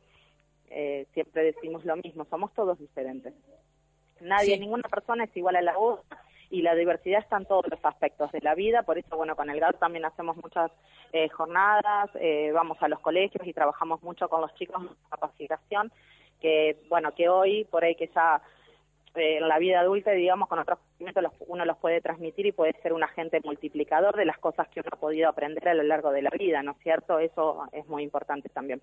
eh, 0.69 1.05
siempre 1.13 1.43
decimos 1.43 1.85
lo 1.85 1.95
mismo, 1.97 2.25
somos 2.25 2.53
todos 2.53 2.79
diferentes. 2.79 3.33
Nadie, 4.21 4.57
ninguna 4.57 4.87
persona 4.89 5.25
es 5.25 5.37
igual 5.37 5.55
a 5.55 5.61
la 5.61 5.77
otra 5.77 6.23
y 6.53 6.61
la 6.61 6.75
diversidad 6.75 7.19
está 7.19 7.37
en 7.37 7.45
todos 7.45 7.65
los 7.67 7.83
aspectos 7.83 8.31
de 8.31 8.39
la 8.41 8.53
vida, 8.53 8.83
por 8.83 8.99
eso, 8.99 9.17
bueno, 9.17 9.35
con 9.35 9.49
el 9.49 9.59
GAD 9.59 9.75
también 9.77 10.05
hacemos 10.05 10.37
muchas 10.37 10.71
eh, 11.11 11.27
jornadas, 11.29 12.11
eh, 12.13 12.51
vamos 12.53 12.77
a 12.81 12.87
los 12.87 12.99
colegios 12.99 13.47
y 13.47 13.53
trabajamos 13.53 14.03
mucho 14.03 14.29
con 14.29 14.41
los 14.41 14.53
chicos 14.53 14.83
en 14.83 14.89
capacitación, 15.09 15.91
que, 16.43 16.75
bueno, 16.89 17.15
que 17.15 17.29
hoy, 17.29 17.63
por 17.63 17.85
ahí 17.85 17.95
que 17.95 18.11
ya 18.13 18.41
eh, 19.15 19.37
en 19.37 19.47
la 19.47 19.57
vida 19.57 19.79
adulta, 19.79 20.11
digamos, 20.11 20.49
con 20.49 20.59
otros 20.59 20.77
conocimientos 21.11 21.47
uno 21.47 21.65
los 21.65 21.77
puede 21.77 22.01
transmitir 22.01 22.45
y 22.45 22.51
puede 22.51 22.73
ser 22.81 22.93
un 22.93 23.03
agente 23.03 23.39
multiplicador 23.43 24.15
de 24.15 24.25
las 24.25 24.37
cosas 24.37 24.67
que 24.69 24.79
uno 24.79 24.89
ha 24.91 24.99
podido 24.99 25.29
aprender 25.29 25.67
a 25.67 25.73
lo 25.73 25.83
largo 25.83 26.11
de 26.11 26.21
la 26.21 26.29
vida, 26.29 26.63
¿no 26.63 26.71
es 26.71 26.77
cierto? 26.83 27.19
Eso 27.19 27.63
es 27.71 27.85
muy 27.87 28.03
importante 28.03 28.49
también. 28.49 28.81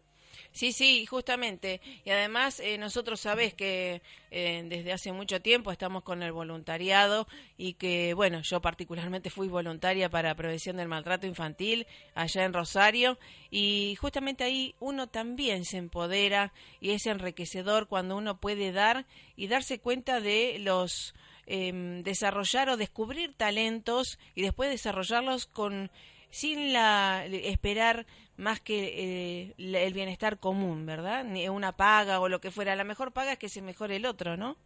Sí, 0.52 0.72
sí, 0.72 1.06
justamente. 1.06 1.80
Y 2.04 2.11
además, 2.11 2.61
eh, 2.61 2.78
nosotros 2.78 3.20
sabés 3.20 3.54
que 3.54 4.02
eh, 4.30 4.62
desde 4.66 4.92
hace 4.92 5.12
mucho 5.12 5.40
tiempo 5.40 5.72
estamos 5.72 6.02
con 6.02 6.22
el 6.22 6.33
voluntariado 6.33 7.26
y 7.56 7.74
que, 7.74 8.14
bueno, 8.14 8.40
yo 8.42 8.61
particularmente 8.61 9.30
fui 9.30 9.48
voluntaria 9.48 10.09
para 10.09 10.35
prevención 10.35 10.76
del 10.76 10.88
maltrato 10.88 11.26
infantil 11.26 11.87
allá 12.14 12.44
en 12.44 12.52
Rosario 12.52 13.18
y 13.50 13.96
justamente 14.00 14.44
ahí 14.44 14.74
uno 14.80 15.09
también 15.09 15.64
se 15.64 15.78
empodera 15.78 16.52
y 16.80 16.90
es 16.90 17.06
enriquecedor 17.06 17.88
cuando 17.88 18.16
uno 18.16 18.38
puede 18.38 18.72
dar 18.72 19.06
y 19.37 19.48
darse 19.48 19.80
cuenta 19.80 20.20
de 20.20 20.59
los 20.61 21.14
eh, 21.52 22.00
desarrollar 22.04 22.70
o 22.70 22.76
descubrir 22.76 23.34
talentos 23.34 24.18
y 24.36 24.42
después 24.42 24.70
desarrollarlos 24.70 25.46
con 25.46 25.90
sin 26.30 26.72
la 26.72 27.26
esperar 27.26 28.06
más 28.36 28.60
que 28.60 29.54
eh, 29.54 29.54
el 29.58 29.92
bienestar 29.92 30.38
común, 30.38 30.86
¿verdad? 30.86 31.24
Ni 31.24 31.48
una 31.48 31.72
paga 31.76 32.20
o 32.20 32.28
lo 32.28 32.40
que 32.40 32.52
fuera. 32.52 32.76
La 32.76 32.84
mejor 32.84 33.12
paga 33.12 33.32
es 33.32 33.38
que 33.38 33.48
se 33.48 33.62
mejore 33.62 33.96
el 33.96 34.06
otro, 34.06 34.36
¿no? 34.36 34.56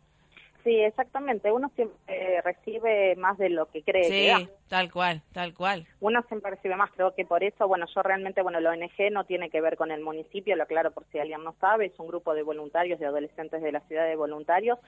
Sí, 0.64 0.80
exactamente. 0.80 1.52
Uno 1.52 1.70
siempre 1.76 2.40
recibe 2.40 3.14
más 3.16 3.36
de 3.36 3.50
lo 3.50 3.66
que 3.66 3.82
cree. 3.82 4.04
Sí, 4.04 4.48
tal 4.68 4.90
cual, 4.90 5.20
tal 5.34 5.52
cual. 5.52 5.86
Uno 6.00 6.22
siempre 6.22 6.52
recibe 6.52 6.74
más. 6.74 6.90
Creo 6.92 7.14
que 7.14 7.26
por 7.26 7.44
eso, 7.44 7.68
bueno, 7.68 7.84
yo 7.94 8.02
realmente, 8.02 8.40
bueno, 8.40 8.60
la 8.60 8.70
ONG 8.70 9.12
no 9.12 9.24
tiene 9.24 9.50
que 9.50 9.60
ver 9.60 9.76
con 9.76 9.90
el 9.90 10.00
municipio, 10.00 10.56
lo 10.56 10.62
aclaro 10.62 10.90
por 10.90 11.04
si 11.12 11.18
alguien 11.18 11.44
no 11.44 11.54
sabe, 11.60 11.86
es 11.86 11.98
un 11.98 12.08
grupo 12.08 12.32
de 12.32 12.42
voluntarios, 12.42 12.98
de 12.98 13.04
adolescentes 13.04 13.62
de 13.62 13.72
la 13.72 13.80
ciudad 13.80 14.06
de 14.06 14.16
voluntarios, 14.16 14.78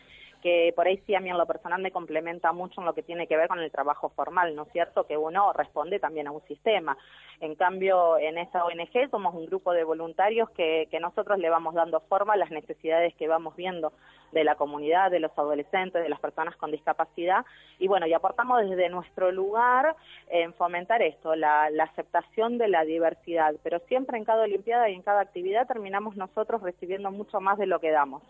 que 0.43 0.73
por 0.75 0.87
ahí 0.87 0.99
sí 1.07 1.15
a 1.15 1.21
mí 1.21 1.29
en 1.29 1.37
lo 1.37 1.47
personal 1.47 1.83
me 1.83 1.91
complementa 1.91 2.53
mucho 2.53 2.81
en 2.81 2.87
lo 2.87 2.95
que 2.95 3.03
tiene 3.03 3.27
que 3.27 3.37
ver 3.37 3.49
con 3.49 3.59
el 3.59 3.71
trabajo 3.71 4.09
formal, 4.09 4.55
¿no 4.55 4.63
es 4.63 4.73
cierto? 4.73 5.07
Que 5.07 5.19
uno 5.19 5.53
responde 5.53 5.99
también 5.99 6.27
a 6.27 6.31
un 6.31 6.43
sistema. 6.47 6.97
En 7.41 7.55
cambio, 7.55 8.17
en 8.17 8.39
esa 8.39 8.65
ONG 8.65 9.11
somos 9.11 9.35
un 9.35 9.45
grupo 9.45 9.75
de 9.75 9.85
voluntarios 9.85 10.49
que, 10.51 10.89
que 10.91 11.01
nosotros 11.01 11.39
le 11.39 11.51
vamos 11.51 11.75
dando 11.75 12.01
forma 12.01 12.33
a 12.33 12.39
las 12.39 12.51
necesidades 12.51 13.15
que 13.17 13.29
vamos 13.29 13.57
viendo 13.57 13.93
de 14.33 14.45
la 14.45 14.55
comunidad, 14.57 15.11
de 15.11 15.21
los 15.21 15.31
adolescentes, 15.37 15.66
de 15.71 16.09
las 16.09 16.21
personas 16.21 16.57
con 16.57 16.71
discapacidad. 16.71 17.45
Y 17.79 17.89
bueno, 17.89 18.07
y 18.07 18.13
aportamos 18.13 18.69
desde 18.69 18.89
nuestro 18.89 19.33
lugar 19.33 19.97
en 20.29 20.55
fomentar 20.55 21.03
esto, 21.03 21.35
la, 21.35 21.71
la 21.71 21.85
aceptación 21.85 22.59
de 22.59 22.69
la 22.69 22.85
diversidad. 22.85 23.55
Pero 23.63 23.81
siempre 23.89 24.19
en 24.19 24.25
cada 24.25 24.45
Olimpiada 24.45 24.89
y 24.89 24.95
en 24.95 25.03
cada 25.03 25.21
actividad 25.21 25.67
terminamos 25.67 26.17
nosotros 26.17 26.63
recibiendo 26.63 27.11
mucho 27.11 27.41
más 27.41 27.59
de 27.59 27.67
lo 27.67 27.81
que 27.81 27.91
damos. 27.91 28.23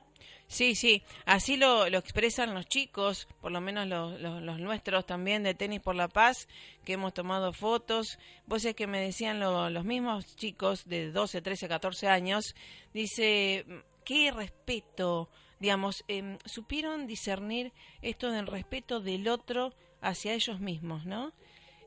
Sí, 0.48 0.76
sí, 0.76 1.02
así 1.24 1.56
lo, 1.56 1.90
lo 1.90 1.98
expresan 1.98 2.54
los 2.54 2.66
chicos, 2.66 3.26
por 3.40 3.50
lo 3.50 3.60
menos 3.60 3.86
los, 3.88 4.20
los, 4.20 4.60
nuestros 4.60 5.04
también 5.04 5.42
de 5.42 5.54
Tenis 5.54 5.80
por 5.80 5.96
la 5.96 6.06
Paz, 6.06 6.46
que 6.84 6.92
hemos 6.92 7.14
tomado 7.14 7.52
fotos. 7.52 8.18
Vos 8.46 8.64
es 8.64 8.74
que 8.74 8.86
me 8.86 9.00
decían 9.00 9.40
los 9.40 9.84
mismos 9.84 10.36
chicos 10.36 10.88
de 10.88 11.10
12, 11.10 11.42
13, 11.42 11.68
14 11.68 12.08
años, 12.08 12.54
dice, 12.94 13.66
qué 14.04 14.30
respeto, 14.30 15.28
digamos, 15.60 16.04
eh, 16.08 16.38
supieron 16.44 17.06
discernir 17.06 17.72
esto 18.02 18.30
del 18.30 18.46
respeto 18.46 19.00
del 19.00 19.28
otro 19.28 19.72
hacia 20.00 20.34
ellos 20.34 20.60
mismos, 20.60 21.06
¿no? 21.06 21.32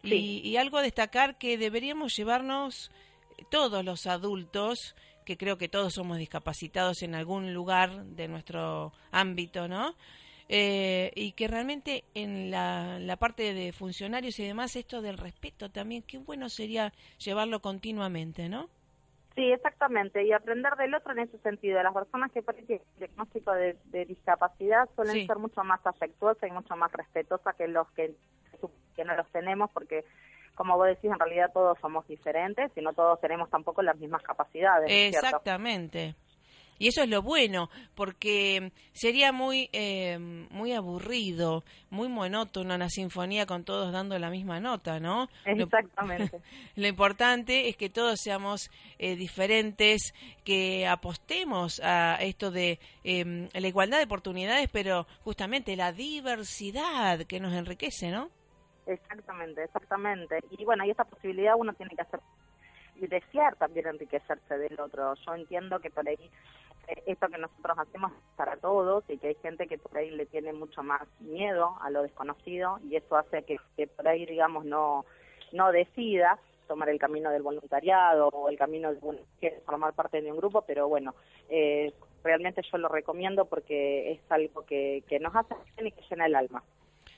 Y, 0.01 0.41
y, 0.43 0.55
algo 0.55 0.77
a 0.77 0.82
destacar 0.82 1.38
que 1.38 1.58
deberíamos 1.58 2.15
llevarnos 2.15 2.89
todos 3.51 3.84
los 3.84 4.08
adultos, 4.08 4.95
que 5.25 5.38
creo 5.38 5.58
que 5.58 5.67
todos 5.67 5.93
somos 5.93 6.17
discapacitados 6.17 7.03
en 7.03 7.15
algún 7.15 7.53
lugar 7.53 8.05
de 8.05 8.27
nuestro 8.27 8.93
ámbito, 9.12 9.67
¿no? 9.67 9.95
Eh, 10.51 11.12
y 11.15 11.34
que 11.34 11.47
realmente 11.47 12.05
en 12.15 12.49
la, 12.49 12.97
la, 12.99 13.17
parte 13.17 13.53
de 13.53 13.71
funcionarios 13.71 14.39
y 14.39 14.45
demás, 14.45 14.75
esto 14.75 14.99
del 14.99 15.19
respeto 15.19 15.69
también, 15.69 16.01
qué 16.01 16.17
bueno 16.17 16.49
sería 16.49 16.91
llevarlo 17.23 17.62
continuamente, 17.62 18.49
¿no? 18.49 18.67
Sí, 19.39 19.54
exactamente, 19.54 20.21
y 20.25 20.34
aprender 20.34 20.75
del 20.75 20.93
otro 20.93 21.13
en 21.13 21.19
ese 21.19 21.38
sentido. 21.38 21.82
Las 21.82 21.93
personas 21.93 22.30
que 22.34 22.41
tienen 22.41 22.82
diagnóstico 22.97 23.54
de, 23.54 23.78
de 23.86 24.04
discapacidad 24.04 24.89
suelen 24.97 25.25
ser 25.25 25.38
mucho 25.38 25.63
más 25.63 25.80
afectuosas 25.88 26.49
y 26.49 26.52
mucho 26.52 26.75
más 26.75 26.91
respetuosas 26.91 27.56
que 27.56 27.69
los 27.69 27.89
que, 27.91 28.13
que 28.97 29.06
no 29.06 29.15
los 29.15 29.25
tenemos, 29.30 29.71
porque 29.71 30.04
como 30.56 30.75
vos 30.75 30.88
decís, 30.88 31.10
en 31.10 31.17
realidad 31.19 31.52
todos 31.54 31.80
somos 31.80 32.06
diferentes 32.06 32.69
y 32.75 32.82
no 32.82 32.91
todos 32.91 33.21
tenemos 33.21 33.49
tampoco 33.49 33.82
las 33.82 33.97
mismas 33.97 34.21
capacidades. 34.23 34.89
Exactamente. 34.91 36.15
Y 36.79 36.87
eso 36.87 37.03
es 37.03 37.09
lo 37.09 37.21
bueno, 37.21 37.69
porque 37.93 38.71
sería 38.93 39.31
muy 39.31 39.69
eh, 39.73 40.17
muy 40.49 40.73
aburrido, 40.73 41.63
muy 41.89 42.07
monótono 42.07 42.75
una 42.75 42.89
sinfonía 42.89 43.45
con 43.45 43.65
todos 43.65 43.91
dando 43.91 44.17
la 44.17 44.29
misma 44.29 44.59
nota, 44.61 44.99
¿no? 44.99 45.27
Exactamente. 45.45 46.39
Lo, 46.75 46.87
importante 46.87 47.67
es 47.67 47.75
que 47.75 47.89
todos 47.89 48.19
seamos 48.21 48.71
eh, 48.97 49.15
diferentes, 49.15 50.13
que 50.45 50.87
apostemos 50.87 51.81
a 51.83 52.15
esto 52.21 52.49
de 52.49 52.79
eh, 53.03 53.49
la 53.53 53.67
igualdad 53.67 53.97
de 53.97 54.05
oportunidades, 54.05 54.69
pero 54.71 55.05
justamente 55.23 55.75
la 55.75 55.91
diversidad 55.91 57.19
que 57.25 57.39
nos 57.41 57.53
enriquece, 57.53 58.09
¿no? 58.09 58.29
Exactamente, 58.85 59.65
exactamente. 59.65 60.39
Y 60.57 60.63
bueno, 60.65 60.85
y 60.85 60.91
esa 60.91 61.03
posibilidad 61.03 61.55
uno 61.57 61.73
tiene 61.73 61.93
que 61.95 62.01
hacer 62.01 62.21
y 62.95 63.07
desear 63.07 63.55
también 63.55 63.87
enriquecerse 63.87 64.57
del 64.57 64.79
otro. 64.79 65.13
Yo 65.15 65.35
entiendo 65.35 65.79
que 65.79 65.89
por 65.89 66.07
ahí 66.07 66.29
esto 67.06 67.28
que 67.28 67.38
nosotros 67.38 67.78
hacemos 67.78 68.12
para 68.36 68.58
todos 68.58 69.04
y 69.10 69.17
que 69.17 69.30
hay 69.30 69.36
gente 69.36 69.67
que 69.67 69.78
por 69.78 69.97
ahí 69.97 70.12
le 70.12 70.25
tiene 70.25 70.54
mucho 70.54 70.84
más 70.84 71.02
miedo 71.19 71.78
a 71.82 71.89
lo 71.89 72.04
desconocido 72.04 72.80
y 72.84 72.95
eso 72.95 73.15
hace 73.15 73.43
que, 73.43 73.88
por 73.88 74.08
ahí, 74.08 74.25
digamos, 74.25 74.65
no, 74.65 75.06
no 75.52 75.71
decida 75.71 76.39
tomar 76.67 76.89
el 76.89 76.99
camino 76.99 77.32
del 77.32 77.41
voluntariado 77.41 78.28
o 78.28 78.49
el 78.49 78.58
camino 78.58 78.93
de 78.93 79.62
formar 79.65 79.93
parte 79.93 80.21
de 80.21 80.32
un 80.32 80.38
grupo, 80.38 80.62
pero 80.62 80.88
bueno, 80.88 81.15
eh, 81.49 81.93
realmente 82.23 82.62
yo 82.71 82.78
lo 82.78 82.89
recomiendo 82.89 83.45
porque 83.45 84.12
es 84.12 84.19
algo 84.30 84.65
que, 84.65 85.04
que 85.08 85.19
nos 85.19 85.36
hace 85.36 85.56
bien 85.75 85.88
y 85.88 85.91
que 85.91 86.04
llena 86.10 86.28
el 86.28 86.36
alma. 86.36 86.63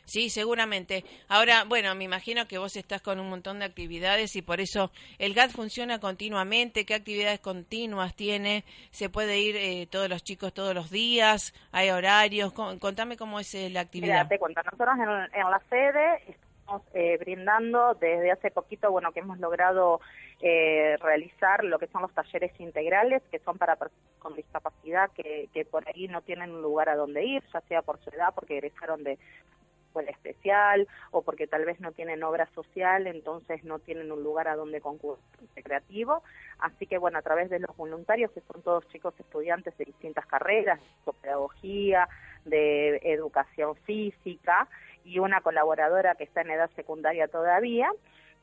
Sí, 0.06 0.30
seguramente. 0.30 1.04
Ahora, 1.28 1.64
bueno, 1.66 1.94
me 1.96 2.04
imagino 2.04 2.48
que 2.48 2.58
vos 2.58 2.76
estás 2.76 3.02
con 3.02 3.20
un 3.20 3.30
montón 3.30 3.60
de 3.60 3.66
actividades 3.66 4.36
y 4.36 4.42
por 4.42 4.60
eso 4.60 4.92
el 5.20 5.34
GAT 5.34 5.52
funciona 5.52 6.00
continuamente. 6.00 6.86
¿Qué 6.86 6.94
actividades 6.94 7.40
continuas 7.40 8.16
tiene? 8.16 8.66
¿Se 8.92 9.10
puede 9.10 9.40
ir 9.40 9.56
eh, 9.56 9.88
todos 9.90 10.10
los 10.10 10.24
chicos 10.24 10.54
todos 10.54 10.76
los 10.76 10.90
días? 10.90 11.54
¿Hay 11.72 11.90
horarios? 11.90 12.54
Contame 12.54 13.18
cómo 13.18 13.40
es 13.40 13.54
eh, 13.56 13.70
la 13.70 13.82
actividad. 13.82 14.14
Mira, 14.14 14.28
te 14.28 14.40
cuento. 14.40 14.62
Nosotros 14.64 14.96
en, 14.96 15.40
en 15.40 15.52
la 15.52 15.62
sede 15.70 16.22
estamos 16.28 16.82
eh, 16.94 17.18
brindando 17.20 17.96
desde 17.96 18.32
hace 18.32 18.52
poquito, 18.52 18.92
bueno, 18.92 19.12
que 19.12 19.20
hemos 19.20 19.40
logrado 19.40 20.00
eh, 20.42 20.98
realizar 21.02 21.64
lo 21.64 21.78
que 21.80 21.88
son 21.88 22.02
los 22.02 22.14
talleres 22.14 22.52
integrales, 22.60 23.22
que 23.32 23.40
son 23.40 23.58
para 23.58 23.76
personas 23.76 24.02
con 24.20 24.36
discapacidad 24.36 25.12
que, 25.12 25.50
que 25.54 25.66
por 25.66 25.88
ahí 25.88 26.08
no 26.08 26.22
tienen 26.22 26.52
un 26.52 26.62
lugar 26.62 26.90
a 26.90 26.96
donde 26.96 27.26
ir, 27.26 27.44
ya 27.54 27.62
sea 27.62 27.82
por 27.82 28.00
su 28.00 28.10
edad, 28.10 28.34
porque 28.34 28.58
egresaron 28.58 29.04
de 29.04 29.18
escuela 29.92 30.12
especial 30.12 30.88
o 31.12 31.22
porque 31.22 31.48
tal 31.48 31.66
vez 31.66 31.80
no 31.82 31.92
tienen 31.92 32.24
obra 32.24 32.48
social, 32.56 33.08
entonces 33.08 33.64
no 33.66 33.80
tienen 33.80 34.12
un 34.12 34.24
lugar 34.24 34.48
a 34.48 34.56
donde 34.56 34.80
concurrir 34.80 35.22
creativo. 35.64 36.24
Así 36.60 36.88
que 36.88 36.98
bueno, 36.98 37.20
a 37.20 37.22
través 37.22 37.50
de 37.50 37.60
los 37.60 37.76
voluntarios, 37.76 38.32
que 38.32 38.42
son 38.42 38.62
todos 38.62 38.88
chicos 38.88 39.14
estudiantes 39.20 39.78
de 39.78 39.86
distintas 39.86 40.26
carreras, 40.26 40.80
de 41.06 41.14
pedagogía, 41.22 42.08
de 42.46 43.02
educación 43.04 43.76
física 43.86 44.68
y 45.04 45.20
una 45.20 45.42
colaboradora 45.42 46.16
que 46.16 46.24
está 46.24 46.42
en 46.42 46.52
edad 46.52 46.70
secundaria 46.76 47.28
todavía, 47.28 47.92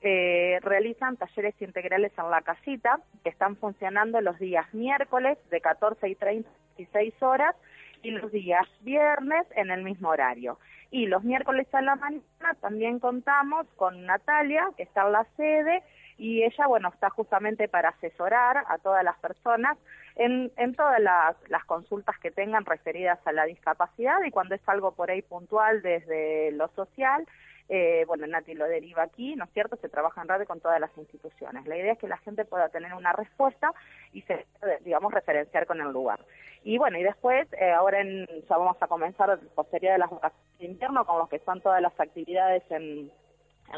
eh, 0.01 0.59
realizan 0.63 1.17
talleres 1.17 1.61
integrales 1.61 2.13
en 2.19 2.31
la 2.31 2.43
casita 2.43 3.01
que 3.25 3.31
están 3.31 3.57
funcionando 3.57 4.21
los 4.21 4.39
días 4.39 4.73
miércoles 4.73 5.39
de 5.51 5.61
14 5.61 6.09
y 6.09 6.15
36 6.15 7.15
horas 7.23 7.57
y 8.03 8.11
los 8.11 8.31
días 8.33 8.67
viernes 8.81 9.47
en 9.57 9.71
el 9.71 9.83
mismo 9.83 10.11
horario. 10.11 10.59
Y 10.91 11.07
los 11.07 11.23
miércoles 11.25 11.67
a 11.73 11.83
la 11.83 11.97
mañana 11.97 12.55
también 12.61 12.99
contamos 12.99 13.67
con 13.77 14.07
Natalia, 14.07 14.71
que 14.77 14.85
está 14.85 15.07
en 15.07 15.13
la 15.13 15.27
sede, 15.37 15.83
y 16.19 16.43
ella, 16.43 16.67
bueno, 16.67 16.89
está 16.89 17.11
justamente 17.11 17.69
para 17.69 17.91
asesorar 17.91 18.65
a 18.67 18.79
todas 18.79 19.05
las 19.05 19.17
personas 19.19 19.79
en, 20.17 20.51
en 20.57 20.75
todas 20.75 21.01
las, 21.01 21.37
las 21.49 21.65
consultas 21.65 22.19
que 22.19 22.33
tengan 22.33 22.65
referidas 22.65 23.21
a 23.25 23.33
la 23.33 23.45
discapacidad 23.45 24.17
y 24.25 24.33
cuando 24.33 24.57
es 24.57 24.69
algo 24.69 24.93
por 24.93 25.11
ahí 25.11 25.23
puntual 25.23 25.81
desde 25.81 26.51
lo 26.53 26.69
social, 26.69 27.25
eh, 27.69 28.05
bueno, 28.07 28.27
Nati 28.27 28.55
lo 28.55 28.67
deriva 28.67 29.03
aquí, 29.03 29.37
¿no 29.37 29.45
es 29.45 29.51
cierto? 29.53 29.77
Se 29.77 29.91
trabaja 29.91 30.23
en 30.23 30.29
radio 30.29 30.47
con 30.47 30.61
todas 30.61 30.81
las 30.81 30.97
instituciones. 30.97 31.67
La 31.67 31.77
idea 31.77 31.93
es 31.93 31.99
que 31.99 32.09
la 32.09 32.17
gente 32.19 32.47
pueda 32.47 32.71
tener 32.71 32.95
una 32.95 33.13
respuesta 33.13 33.73
y 34.13 34.23
se, 34.23 34.47
digamos, 34.85 35.13
referenciar 35.13 35.67
con 35.67 35.81
el 35.81 35.93
lugar. 35.93 36.21
Y 36.65 36.79
bueno, 36.79 36.99
y 36.99 37.03
después, 37.03 37.47
eh, 37.53 37.71
ahora 37.71 38.01
en, 38.01 38.27
ya 38.49 38.57
vamos 38.57 38.77
a 38.81 38.87
comenzar 38.87 39.39
posterior 39.55 39.93
de 39.93 39.99
las 39.99 40.11
vacaciones 40.11 40.59
de 40.59 40.67
invierno 40.67 41.05
con 41.05 41.19
lo 41.19 41.29
que 41.29 41.41
son 41.41 41.61
todas 41.61 41.83
las 41.83 41.99
actividades 42.01 42.63
en, 42.71 43.11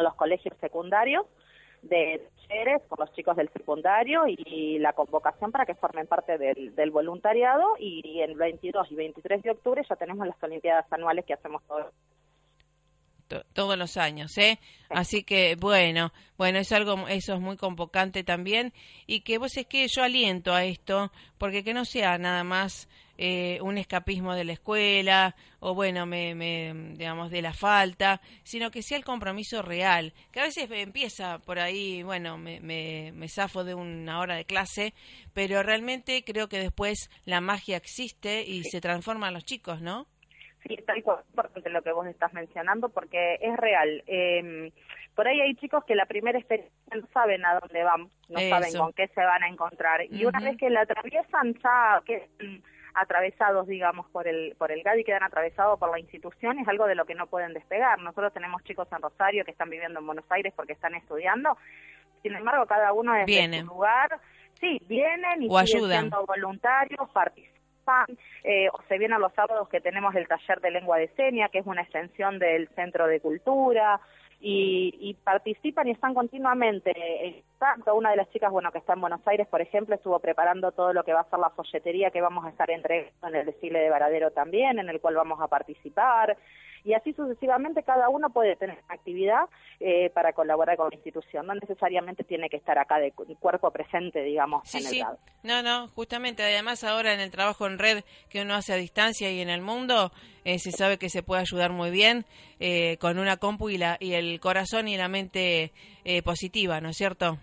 los 0.00 0.14
colegios 0.14 0.56
secundarios 0.60 1.26
de 1.82 2.22
talleres 2.48 2.80
por 2.82 3.00
los 3.00 3.12
chicos 3.12 3.36
del 3.36 3.48
secundario 3.48 4.22
y 4.28 4.78
la 4.78 4.92
convocación 4.92 5.50
para 5.50 5.66
que 5.66 5.74
formen 5.74 6.06
parte 6.06 6.38
del, 6.38 6.76
del 6.76 6.92
voluntariado 6.92 7.74
y, 7.76 8.00
y 8.04 8.22
el 8.22 8.36
22 8.36 8.92
y 8.92 8.94
23 8.94 9.42
de 9.42 9.50
octubre 9.50 9.82
ya 9.88 9.96
tenemos 9.96 10.28
las 10.28 10.40
Olimpiadas 10.40 10.86
anuales 10.92 11.24
que 11.24 11.34
hacemos 11.34 11.60
todos 11.64 11.92
todos 13.52 13.78
los 13.78 13.96
años, 13.96 14.36
¿eh? 14.38 14.58
Así 14.88 15.22
que 15.22 15.56
bueno, 15.56 16.12
bueno, 16.36 16.58
es 16.58 16.72
algo 16.72 17.06
eso 17.08 17.34
es 17.34 17.40
muy 17.40 17.56
convocante 17.56 18.24
también 18.24 18.72
y 19.06 19.20
que 19.20 19.38
vos 19.38 19.56
es 19.56 19.66
que 19.66 19.86
yo 19.88 20.02
aliento 20.02 20.52
a 20.52 20.64
esto 20.64 21.12
porque 21.38 21.62
que 21.62 21.74
no 21.74 21.84
sea 21.84 22.18
nada 22.18 22.44
más 22.44 22.88
eh, 23.22 23.58
un 23.60 23.76
escapismo 23.76 24.34
de 24.34 24.44
la 24.44 24.54
escuela 24.54 25.36
o 25.58 25.74
bueno, 25.74 26.06
me, 26.06 26.34
me, 26.34 26.72
digamos 26.96 27.30
de 27.30 27.42
la 27.42 27.52
falta, 27.52 28.22
sino 28.44 28.70
que 28.70 28.82
sea 28.82 28.96
el 28.96 29.04
compromiso 29.04 29.60
real, 29.60 30.14
que 30.32 30.40
a 30.40 30.44
veces 30.44 30.70
empieza 30.70 31.38
por 31.38 31.58
ahí, 31.58 32.02
bueno, 32.02 32.38
me, 32.38 32.60
me, 32.60 33.12
me 33.12 33.28
zafo 33.28 33.62
de 33.62 33.74
una 33.74 34.20
hora 34.20 34.36
de 34.36 34.46
clase, 34.46 34.94
pero 35.34 35.62
realmente 35.62 36.24
creo 36.24 36.48
que 36.48 36.58
después 36.58 37.10
la 37.26 37.42
magia 37.42 37.76
existe 37.76 38.42
y 38.42 38.64
se 38.64 38.80
transforman 38.80 39.34
los 39.34 39.44
chicos, 39.44 39.82
¿no? 39.82 40.06
Sí, 40.62 40.74
está 40.74 40.96
importante 40.96 41.70
lo 41.70 41.82
que 41.82 41.92
vos 41.92 42.06
estás 42.06 42.32
mencionando 42.34 42.90
porque 42.90 43.38
es 43.40 43.56
real. 43.56 44.02
Eh, 44.06 44.72
por 45.14 45.26
ahí 45.26 45.40
hay 45.40 45.54
chicos 45.56 45.84
que 45.84 45.94
la 45.94 46.06
primera 46.06 46.38
experiencia 46.38 46.72
no 46.94 47.06
saben 47.12 47.44
a 47.44 47.58
dónde 47.58 47.82
van, 47.82 48.08
no 48.28 48.40
saben 48.40 48.72
con 48.76 48.92
qué 48.92 49.08
se 49.08 49.20
van 49.20 49.42
a 49.42 49.48
encontrar. 49.48 50.04
Y 50.10 50.24
una 50.24 50.40
vez 50.40 50.56
que 50.56 50.70
la 50.70 50.82
atraviesan 50.82 51.54
ya 51.62 52.02
quedan 52.04 52.62
atravesados, 52.94 53.66
digamos, 53.66 54.06
por 54.10 54.26
el, 54.26 54.54
por 54.58 54.72
el 54.72 54.82
GAD 54.82 54.96
y 54.96 55.04
quedan 55.04 55.22
atravesados 55.22 55.78
por 55.78 55.90
la 55.90 56.00
institución, 56.00 56.58
es 56.58 56.68
algo 56.68 56.86
de 56.86 56.94
lo 56.94 57.04
que 57.06 57.14
no 57.14 57.26
pueden 57.26 57.54
despegar. 57.54 57.98
Nosotros 58.00 58.32
tenemos 58.32 58.62
chicos 58.64 58.88
en 58.92 59.02
Rosario 59.02 59.44
que 59.44 59.50
están 59.50 59.70
viviendo 59.70 60.00
en 60.00 60.06
Buenos 60.06 60.24
Aires 60.30 60.52
porque 60.54 60.72
están 60.72 60.94
estudiando. 60.94 61.56
Sin 62.22 62.34
embargo, 62.34 62.66
cada 62.66 62.92
uno 62.92 63.14
desde 63.14 63.60
su 63.60 63.66
lugar, 63.66 64.20
sí, 64.54 64.80
vienen 64.86 65.42
y 65.42 65.48
o 65.50 65.58
siguen 65.66 65.90
siendo 65.90 66.26
voluntarios, 66.26 67.08
participan 67.10 67.59
eh, 68.44 68.68
o 68.72 68.82
se 68.88 68.98
vienen 68.98 69.20
los 69.20 69.32
sábados 69.34 69.68
que 69.68 69.80
tenemos 69.80 70.14
el 70.14 70.28
taller 70.28 70.60
de 70.60 70.70
lengua 70.70 70.98
de 70.98 71.08
seña, 71.08 71.48
que 71.48 71.58
es 71.58 71.66
una 71.66 71.82
extensión 71.82 72.38
del 72.38 72.68
Centro 72.68 73.06
de 73.06 73.20
Cultura, 73.20 74.00
y, 74.42 75.16
participan 75.22 75.88
y 75.88 75.90
están 75.90 76.14
continuamente 76.14 76.92
en 77.26 77.42
contacto. 77.42 77.94
Una 77.94 78.10
de 78.10 78.16
las 78.16 78.30
chicas, 78.30 78.50
bueno, 78.50 78.72
que 78.72 78.78
está 78.78 78.94
en 78.94 79.02
Buenos 79.02 79.20
Aires, 79.26 79.46
por 79.46 79.60
ejemplo, 79.60 79.94
estuvo 79.94 80.18
preparando 80.18 80.72
todo 80.72 80.92
lo 80.92 81.04
que 81.04 81.12
va 81.12 81.20
a 81.20 81.30
ser 81.30 81.38
la 81.38 81.50
folletería 81.50 82.10
que 82.10 82.22
vamos 82.22 82.46
a 82.46 82.48
estar 82.48 82.70
entregando 82.70 83.28
en 83.28 83.34
el 83.34 83.46
desfile 83.46 83.80
de 83.80 83.90
Varadero 83.90 84.30
también, 84.30 84.78
en 84.78 84.88
el 84.88 85.00
cual 85.00 85.16
vamos 85.16 85.40
a 85.40 85.48
participar 85.48 86.36
y 86.84 86.94
así 86.94 87.12
sucesivamente 87.12 87.82
cada 87.82 88.08
uno 88.08 88.30
puede 88.30 88.56
tener 88.56 88.78
actividad 88.88 89.48
eh, 89.80 90.10
para 90.10 90.32
colaborar 90.32 90.76
con 90.76 90.88
la 90.90 90.96
institución, 90.96 91.46
no 91.46 91.54
necesariamente 91.54 92.24
tiene 92.24 92.48
que 92.48 92.56
estar 92.56 92.78
acá 92.78 92.98
de 92.98 93.12
cuerpo 93.12 93.70
presente, 93.70 94.22
digamos, 94.22 94.74
en 94.74 94.86
el 94.86 94.86
sí. 94.86 95.02
No, 95.42 95.62
no, 95.62 95.88
justamente, 95.88 96.42
además 96.42 96.84
ahora 96.84 97.14
en 97.14 97.20
el 97.20 97.30
trabajo 97.30 97.66
en 97.66 97.78
red 97.78 98.04
que 98.28 98.42
uno 98.42 98.54
hace 98.54 98.72
a 98.72 98.76
distancia 98.76 99.30
y 99.30 99.40
en 99.40 99.50
el 99.50 99.62
mundo, 99.62 100.12
eh, 100.44 100.58
se 100.58 100.72
sabe 100.72 100.98
que 100.98 101.08
se 101.08 101.22
puede 101.22 101.42
ayudar 101.42 101.72
muy 101.72 101.90
bien 101.90 102.24
eh, 102.58 102.96
con 102.98 103.18
una 103.18 103.36
compu 103.36 103.70
y, 103.70 103.78
la, 103.78 103.96
y 104.00 104.14
el 104.14 104.40
corazón 104.40 104.88
y 104.88 104.96
la 104.96 105.08
mente 105.08 105.72
positiva, 106.24 106.80
¿no 106.80 106.88
es 106.88 106.96
cierto? 106.96 107.38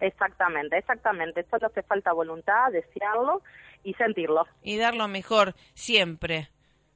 Exactamente, 0.00 0.78
exactamente. 0.78 1.44
Solo 1.50 1.66
hace 1.66 1.82
falta 1.82 2.12
voluntad, 2.12 2.70
desearlo 2.72 3.42
y 3.84 3.94
sentirlo. 3.94 4.46
Y 4.62 4.78
dar 4.78 4.94
lo 4.94 5.08
mejor 5.08 5.54
siempre. 5.74 6.48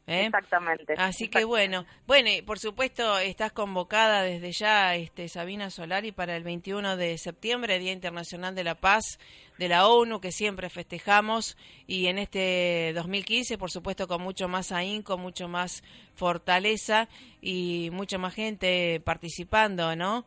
¿Eh? 0.07 0.27
Exactamente. 0.27 0.95
Así 0.99 1.29
que 1.29 1.45
bueno, 1.45 1.87
bueno, 2.07 2.29
y 2.29 2.43
por 2.43 2.59
supuesto 2.59 3.19
estás 3.19 3.53
convocada 3.53 4.23
desde 4.23 4.53
ya, 4.53 4.95
este, 4.97 5.29
Sabina 5.29 5.71
Solari, 5.71 6.13
para 6.13 6.37
el 6.37 6.45
21 6.45 6.99
de 6.99 7.17
septiembre, 7.17 7.79
Día 7.79 7.93
Internacional 7.93 8.55
de 8.55 8.65
la 8.65 8.75
Paz 8.75 9.19
de 9.57 9.69
la 9.69 9.89
ONU, 9.89 10.21
que 10.21 10.31
siempre 10.31 10.69
festejamos, 10.69 11.57
y 11.87 12.09
en 12.09 12.19
este 12.19 12.93
2015, 12.95 13.57
por 13.57 13.71
supuesto, 13.71 14.07
con 14.07 14.21
mucho 14.21 14.47
más 14.47 14.73
ahínco, 14.73 15.17
mucho 15.17 15.49
más 15.49 15.83
fortaleza 16.17 17.09
y 17.41 17.89
mucha 17.91 18.19
más 18.19 18.35
gente 18.35 19.01
participando, 19.05 19.97
¿no? 19.97 20.27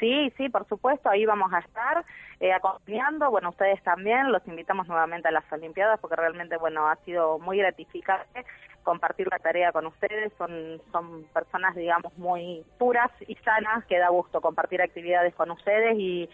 Sí, 0.00 0.32
sí, 0.36 0.48
por 0.48 0.66
supuesto, 0.68 1.10
ahí 1.10 1.24
vamos 1.26 1.52
a 1.52 1.58
estar 1.58 2.04
eh, 2.40 2.52
acompañando, 2.52 3.30
bueno, 3.30 3.50
ustedes 3.50 3.82
también, 3.82 4.30
los 4.30 4.46
invitamos 4.46 4.86
nuevamente 4.86 5.28
a 5.28 5.32
las 5.32 5.50
Olimpiadas 5.52 5.98
porque 6.00 6.16
realmente, 6.16 6.56
bueno, 6.56 6.88
ha 6.88 6.96
sido 7.04 7.38
muy 7.38 7.58
gratificante 7.58 8.44
compartir 8.84 9.28
la 9.28 9.38
tarea 9.38 9.72
con 9.72 9.86
ustedes, 9.86 10.32
son, 10.38 10.80
son 10.92 11.24
personas, 11.34 11.74
digamos, 11.74 12.16
muy 12.16 12.64
puras 12.78 13.10
y 13.26 13.34
sanas, 13.36 13.84
que 13.86 13.98
da 13.98 14.08
gusto 14.08 14.40
compartir 14.40 14.80
actividades 14.80 15.34
con 15.34 15.50
ustedes 15.50 15.98
y, 15.98 16.28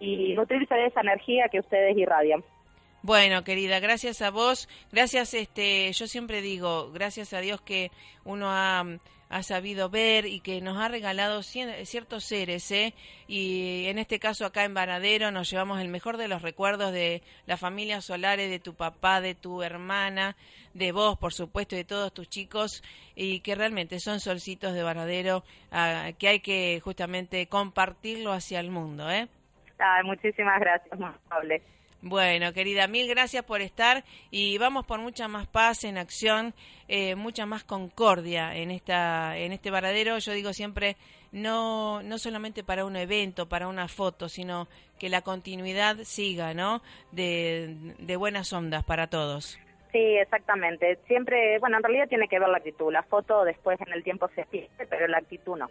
y 0.00 0.34
nutrirse 0.34 0.74
de 0.74 0.86
esa 0.86 1.00
energía 1.00 1.48
que 1.48 1.60
ustedes 1.60 1.96
irradian. 1.96 2.44
Bueno, 3.02 3.44
querida, 3.44 3.80
gracias 3.80 4.22
a 4.22 4.30
vos. 4.30 4.68
Gracias, 4.92 5.34
este, 5.34 5.92
yo 5.92 6.06
siempre 6.06 6.40
digo, 6.40 6.90
gracias 6.92 7.32
a 7.32 7.40
Dios 7.40 7.60
que 7.60 7.90
uno 8.24 8.46
ha, 8.48 8.84
ha 9.28 9.42
sabido 9.42 9.90
ver 9.90 10.26
y 10.26 10.40
que 10.40 10.60
nos 10.60 10.78
ha 10.78 10.88
regalado 10.88 11.42
ciertos 11.42 12.24
seres, 12.24 12.70
¿eh? 12.70 12.94
Y 13.26 13.86
en 13.86 13.98
este 13.98 14.18
caso 14.18 14.46
acá 14.46 14.64
en 14.64 14.74
Varadero 14.74 15.30
nos 15.30 15.50
llevamos 15.50 15.80
el 15.80 15.88
mejor 15.88 16.16
de 16.16 16.28
los 16.28 16.42
recuerdos 16.42 16.92
de 16.92 17.22
la 17.46 17.56
familia 17.56 18.00
Solares, 18.00 18.50
de 18.50 18.58
tu 18.58 18.74
papá, 18.74 19.20
de 19.20 19.34
tu 19.34 19.62
hermana, 19.62 20.36
de 20.74 20.92
vos, 20.92 21.18
por 21.18 21.32
supuesto, 21.32 21.76
de 21.76 21.84
todos 21.84 22.12
tus 22.12 22.28
chicos, 22.28 22.82
y 23.14 23.40
que 23.40 23.54
realmente 23.54 24.00
son 24.00 24.20
solcitos 24.20 24.74
de 24.74 24.82
Varadero, 24.82 25.44
ah, 25.72 26.10
que 26.18 26.28
hay 26.28 26.40
que 26.40 26.80
justamente 26.82 27.46
compartirlo 27.48 28.32
hacia 28.32 28.60
el 28.60 28.70
mundo, 28.70 29.10
¿eh? 29.10 29.28
muchísimas 30.04 30.58
gracias, 30.60 30.98
muy 30.98 31.10
amable. 31.30 31.62
Bueno, 32.00 32.52
querida, 32.52 32.86
mil 32.86 33.08
gracias 33.08 33.44
por 33.44 33.60
estar 33.60 34.04
y 34.30 34.56
vamos 34.58 34.86
por 34.86 35.00
mucha 35.00 35.26
más 35.26 35.48
paz 35.48 35.82
en 35.82 35.98
acción, 35.98 36.54
eh, 36.86 37.16
mucha 37.16 37.44
más 37.44 37.64
concordia 37.64 38.54
en 38.54 38.70
esta, 38.70 39.36
en 39.36 39.52
este 39.52 39.72
varadero. 39.72 40.16
Yo 40.18 40.32
digo 40.32 40.52
siempre 40.52 40.96
no, 41.32 42.00
no 42.02 42.18
solamente 42.18 42.62
para 42.62 42.84
un 42.84 42.94
evento, 42.94 43.48
para 43.48 43.66
una 43.66 43.88
foto, 43.88 44.28
sino 44.28 44.68
que 45.00 45.08
la 45.08 45.22
continuidad 45.22 45.96
siga, 46.04 46.54
¿no? 46.54 46.82
De, 47.10 47.74
de 47.98 48.16
buenas 48.16 48.52
ondas 48.52 48.84
para 48.84 49.08
todos. 49.08 49.58
Sí, 49.90 49.98
exactamente. 49.98 50.98
Siempre, 51.08 51.58
bueno, 51.58 51.78
en 51.78 51.82
realidad 51.82 52.08
tiene 52.08 52.28
que 52.28 52.38
ver 52.38 52.48
la 52.48 52.58
actitud. 52.58 52.92
La 52.92 53.02
foto 53.02 53.44
después 53.44 53.80
en 53.80 53.92
el 53.92 54.04
tiempo 54.04 54.28
se 54.36 54.44
pierde, 54.44 54.86
pero 54.88 55.08
la 55.08 55.18
actitud 55.18 55.56
no. 55.56 55.66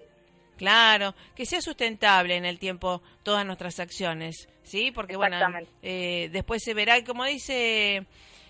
Claro, 0.57 1.13
que 1.35 1.45
sea 1.45 1.61
sustentable 1.61 2.35
en 2.35 2.45
el 2.45 2.59
tiempo 2.59 3.01
todas 3.23 3.45
nuestras 3.45 3.79
acciones, 3.79 4.49
¿sí? 4.63 4.91
Porque 4.91 5.15
bueno, 5.15 5.37
eh, 5.83 6.29
después 6.31 6.63
se 6.63 6.73
verá, 6.73 7.03
como 7.03 7.25
dice 7.25 8.05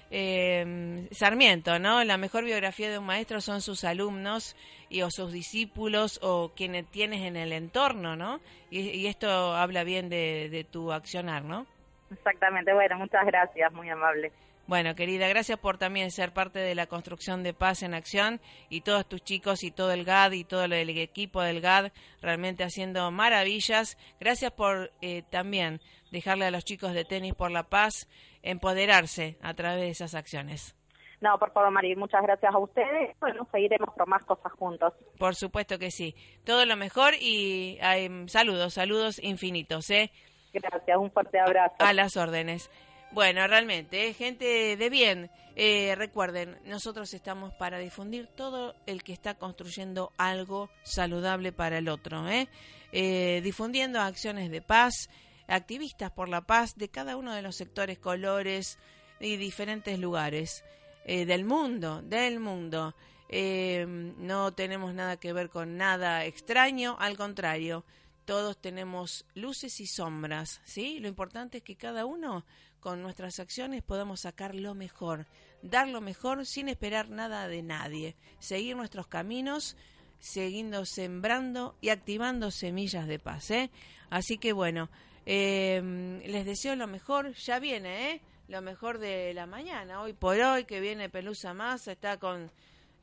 eh, 0.10 1.08
Sarmiento, 1.12 1.80
¿no? 1.80 2.04
La 2.04 2.18
mejor 2.18 2.46
biografía 2.46 2.90
de 2.90 2.98
un 2.98 3.06
maestro 3.06 3.42
son 3.42 3.62
sus 3.62 3.84
alumnos 3.84 4.56
y 4.90 5.02
o 5.02 5.12
sus 5.12 5.34
discípulos 5.34 6.20
o 6.24 6.54
quienes 6.56 6.86
tienes 6.88 7.22
en 7.24 7.36
el 7.36 7.52
entorno, 7.52 8.16
¿no? 8.16 8.40
Y, 8.70 9.08
esto 9.08 9.56
habla 9.56 9.84
bien 9.84 10.10
de, 10.10 10.50
de 10.50 10.64
tu 10.64 10.94
accionar, 10.94 11.44
¿no? 11.44 11.66
Exactamente, 12.12 12.74
bueno, 12.74 12.98
muchas 12.98 13.26
gracias, 13.26 13.72
muy 13.74 13.90
amable. 13.90 14.32
Bueno, 14.68 14.96
querida, 14.96 15.30
gracias 15.30 15.58
por 15.58 15.78
también 15.78 16.12
ser 16.12 16.34
parte 16.34 16.60
de 16.60 16.76
la 16.76 16.88
construcción 16.88 17.42
de 17.42 17.54
paz 17.54 17.84
en 17.84 17.94
acción 17.94 18.42
y 18.70 18.82
todos 18.82 19.08
tus 19.08 19.24
chicos 19.24 19.64
y 19.64 19.72
todo 19.72 19.94
el 19.94 20.04
GAD 20.04 20.34
y 20.34 20.44
todo 20.44 20.66
el 20.66 20.90
equipo 20.90 21.42
del 21.42 21.62
GAD 21.62 21.94
realmente 22.22 22.66
haciendo 22.66 23.10
maravillas. 23.10 23.98
Gracias 24.20 24.52
por 24.52 24.92
eh, 25.02 25.24
también 25.30 25.80
dejarle 26.12 26.46
a 26.46 26.52
los 26.52 26.66
chicos 26.66 26.94
de 26.94 27.06
Tenis 27.06 27.34
por 27.34 27.50
la 27.50 27.64
Paz 27.64 28.10
empoderarse 28.44 29.38
a 29.42 29.54
través 29.54 29.80
de 29.80 29.90
esas 29.90 30.16
acciones. 30.16 30.76
No, 31.22 31.40
por 31.40 31.54
favor, 31.54 31.72
Mari, 31.72 31.96
muchas 31.96 32.22
gracias 32.22 32.54
a 32.54 32.58
ustedes. 32.58 33.18
Bueno, 33.22 33.48
seguiremos 33.54 33.96
por 33.96 34.06
más 34.06 34.26
cosas 34.26 34.52
juntos. 34.52 34.94
Por 35.18 35.34
supuesto 35.36 35.80
que 35.80 35.92
sí. 35.92 36.14
Todo 36.46 36.66
lo 36.66 36.76
mejor 36.76 37.14
y 37.20 37.80
saludos, 38.28 38.74
saludos 38.74 39.24
infinitos. 39.24 39.90
¿eh? 39.92 40.12
Gracias, 40.52 40.98
un 40.98 41.10
fuerte 41.10 41.40
abrazo. 41.40 41.76
A 41.80 41.94
las 41.94 42.18
órdenes. 42.18 42.70
Bueno, 43.12 43.48
realmente, 43.48 44.10
¿eh? 44.10 44.14
gente 44.14 44.76
de 44.76 44.90
bien. 44.90 45.32
Eh, 45.56 45.96
recuerden, 45.96 46.58
nosotros 46.66 47.14
estamos 47.14 47.54
para 47.54 47.80
difundir 47.80 48.28
todo 48.28 48.76
el 48.86 49.02
que 49.02 49.14
está 49.14 49.36
construyendo 49.36 50.12
algo 50.18 50.70
saludable 50.84 51.52
para 51.52 51.78
el 51.78 51.88
otro. 51.88 52.30
¿eh? 52.30 52.48
eh 52.92 53.42
difundiendo 53.44 54.02
acciones 54.02 54.52
de 54.52 54.62
paz, 54.62 55.10
activistas 55.48 56.12
por 56.12 56.28
la 56.28 56.42
paz 56.42 56.76
de 56.76 56.90
cada 56.90 57.16
uno 57.16 57.34
de 57.34 57.42
los 57.42 57.56
sectores, 57.56 57.98
colores 57.98 58.78
y 59.20 59.38
diferentes 59.38 59.98
lugares 59.98 60.64
del 61.06 61.46
mundo, 61.46 62.02
del 62.02 62.42
mundo. 62.42 62.94
no 63.30 64.54
tenemos 64.54 64.94
nada 64.94 65.16
que 65.16 65.32
ver 65.32 65.50
con 65.50 65.78
nada 65.78 66.26
extraño, 66.26 66.98
al 67.00 67.16
contrario, 67.16 67.86
todos 68.26 68.58
tenemos 68.58 69.26
luces 69.36 69.80
y 69.80 69.88
sombras, 69.88 70.60
¿sí? 70.66 71.00
Lo 71.00 71.08
importante 71.08 71.60
es 71.60 71.64
que 71.64 71.78
cada 71.78 72.06
uno 72.06 72.44
con 72.80 73.02
nuestras 73.02 73.40
acciones 73.40 73.84
podamos 73.84 74.22
sacar 74.22 74.56
lo 74.56 74.76
mejor, 74.76 75.26
dar 75.62 75.88
lo 75.88 76.02
mejor 76.02 76.46
sin 76.46 76.70
esperar 76.70 77.10
nada 77.10 77.48
de 77.48 77.62
nadie, 77.64 78.16
seguir 78.40 78.76
nuestros 78.76 79.08
caminos, 79.08 79.76
siguiendo 80.20 80.86
sembrando 80.86 81.76
y 81.82 81.90
activando 81.90 82.52
semillas 82.52 83.08
de 83.08 83.20
paz. 83.20 83.52
¿eh? 83.52 83.70
Así 84.10 84.38
que 84.38 84.54
bueno, 84.54 84.90
eh, 85.26 86.22
les 86.26 86.46
deseo 86.46 86.76
lo 86.76 86.88
mejor, 86.88 87.34
ya 87.34 87.60
viene, 87.60 88.12
¿eh? 88.12 88.22
lo 88.48 88.62
mejor 88.62 88.98
de 88.98 89.34
la 89.34 89.46
mañana, 89.46 90.02
hoy 90.02 90.14
por 90.14 90.40
hoy, 90.40 90.64
que 90.64 90.80
viene 90.80 91.10
Pelusa 91.10 91.54
Más, 91.54 91.88
está 91.88 92.18
con 92.18 92.50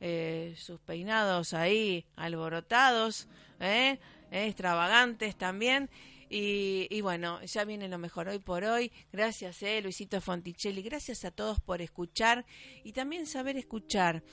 eh, 0.01 0.55
sus 0.57 0.79
peinados 0.79 1.53
ahí 1.53 2.05
alborotados, 2.15 3.27
¿eh? 3.59 3.99
extravagantes 4.31 5.35
también. 5.35 5.89
Y, 6.29 7.01
bueno, 7.01 7.41
ya 7.43 7.65
viene 7.65 7.87
lo 7.87 7.97
mejor 7.97 8.27
hoy 8.27 8.39
por 8.39 8.63
hoy. 8.63 8.91
Gracias, 9.11 9.61
eh, 9.63 9.81
Luisito 9.81 10.19
Fonticelli. 10.21 10.81
Gracias 10.81 11.23
a 11.23 11.31
todos 11.31 11.59
por 11.59 11.81
escuchar 11.81 12.45
y 12.83 12.93
también 12.93 13.27
saber 13.27 13.57
escuchar. 13.57 14.23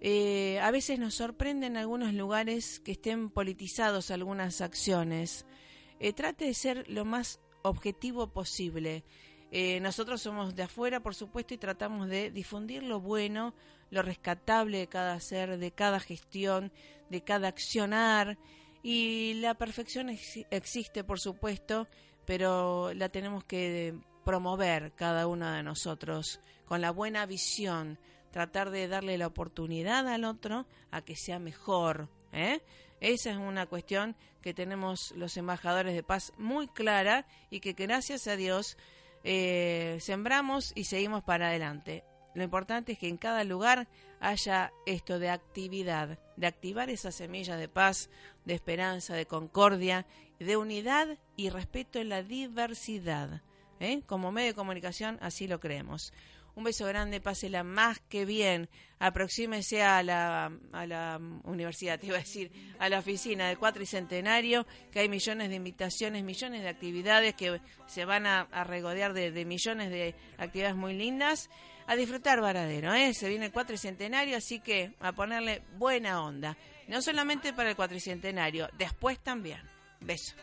Eh, 0.00 0.58
a 0.60 0.70
veces 0.72 0.98
nos 0.98 1.14
sorprenden 1.14 1.76
algunos 1.76 2.12
lugares 2.12 2.80
que 2.80 2.92
estén 2.92 3.30
politizados 3.30 4.10
algunas 4.10 4.60
acciones. 4.60 5.46
Eh, 6.00 6.12
trate 6.12 6.46
de 6.46 6.54
ser 6.54 6.88
lo 6.88 7.04
más 7.04 7.40
objetivo 7.62 8.32
posible. 8.32 9.04
Eh, 9.52 9.78
nosotros 9.78 10.22
somos 10.22 10.56
de 10.56 10.64
afuera, 10.64 11.00
por 11.00 11.14
supuesto, 11.14 11.54
y 11.54 11.58
tratamos 11.58 12.08
de 12.08 12.32
difundir 12.32 12.82
lo 12.82 13.00
bueno, 13.00 13.54
lo 13.90 14.02
rescatable 14.02 14.78
de 14.78 14.86
cada 14.88 15.20
ser, 15.20 15.58
de 15.58 15.70
cada 15.70 16.00
gestión, 16.00 16.72
de 17.08 17.22
cada 17.22 17.48
accionar. 17.48 18.38
Y 18.82 19.34
la 19.34 19.54
perfección 19.54 20.08
existe, 20.08 21.04
por 21.04 21.20
supuesto, 21.20 21.86
pero 22.24 22.92
la 22.94 23.08
tenemos 23.08 23.44
que 23.44 23.94
promover 24.24 24.92
cada 24.92 25.26
uno 25.26 25.50
de 25.50 25.62
nosotros 25.62 26.40
con 26.64 26.80
la 26.80 26.90
buena 26.90 27.26
visión, 27.26 27.98
tratar 28.30 28.70
de 28.70 28.88
darle 28.88 29.18
la 29.18 29.26
oportunidad 29.26 30.08
al 30.08 30.24
otro 30.24 30.66
a 30.90 31.02
que 31.02 31.16
sea 31.16 31.38
mejor. 31.38 32.08
¿eh? 32.32 32.60
Esa 33.00 33.30
es 33.30 33.36
una 33.36 33.66
cuestión 33.66 34.16
que 34.40 34.54
tenemos 34.54 35.12
los 35.16 35.36
embajadores 35.36 35.94
de 35.94 36.02
paz 36.02 36.32
muy 36.38 36.68
clara 36.68 37.26
y 37.50 37.60
que 37.60 37.72
gracias 37.72 38.26
a 38.26 38.36
Dios 38.36 38.76
eh, 39.24 39.98
sembramos 40.00 40.72
y 40.74 40.84
seguimos 40.84 41.22
para 41.22 41.48
adelante. 41.48 42.04
lo 42.34 42.42
importante 42.42 42.92
es 42.92 42.98
que 42.98 43.08
en 43.08 43.18
cada 43.18 43.44
lugar 43.44 43.86
haya 44.22 44.72
esto 44.86 45.18
de 45.18 45.28
actividad, 45.28 46.18
de 46.36 46.46
activar 46.46 46.88
esas 46.90 47.16
semillas 47.16 47.58
de 47.58 47.68
paz, 47.68 48.08
de 48.44 48.54
esperanza, 48.54 49.14
de 49.14 49.26
concordia, 49.26 50.06
de 50.38 50.56
unidad 50.56 51.18
y 51.36 51.50
respeto 51.50 51.98
en 51.98 52.08
la 52.08 52.22
diversidad. 52.22 53.42
¿eh? 53.80 54.02
Como 54.06 54.30
medio 54.30 54.48
de 54.48 54.54
comunicación 54.54 55.18
así 55.20 55.48
lo 55.48 55.58
creemos. 55.58 56.12
Un 56.54 56.64
beso 56.64 56.86
grande, 56.86 57.20
pásela 57.20 57.64
más 57.64 57.98
que 57.98 58.24
bien. 58.26 58.68
Aproxímese 58.98 59.82
a 59.82 60.02
la, 60.02 60.52
a 60.72 60.86
la 60.86 61.18
universidad, 61.44 61.98
te 61.98 62.06
iba 62.06 62.16
a 62.16 62.20
decir, 62.20 62.52
a 62.78 62.90
la 62.90 62.98
oficina 62.98 63.48
del 63.48 63.58
Cuatricentenario, 63.58 64.66
que 64.92 65.00
hay 65.00 65.08
millones 65.08 65.48
de 65.48 65.56
invitaciones, 65.56 66.22
millones 66.22 66.62
de 66.62 66.68
actividades 66.68 67.34
que 67.34 67.58
se 67.86 68.04
van 68.04 68.26
a, 68.26 68.44
regodear 68.64 69.14
de, 69.14 69.44
millones 69.46 69.90
de 69.90 70.14
actividades 70.36 70.76
muy 70.76 70.92
lindas. 70.92 71.48
A 71.86 71.96
disfrutar 71.96 72.40
Varadero, 72.40 72.92
¿eh? 72.94 73.14
Se 73.14 73.28
viene 73.28 73.46
el 73.46 73.52
Cuatricentenario, 73.52 74.36
así 74.36 74.60
que 74.60 74.94
a 75.00 75.12
ponerle 75.12 75.62
buena 75.76 76.22
onda. 76.22 76.56
No 76.88 77.02
solamente 77.02 77.52
para 77.52 77.70
el 77.70 77.76
Cuatricentenario, 77.76 78.68
después 78.78 79.18
también. 79.18 79.60
Beso. 80.00 80.34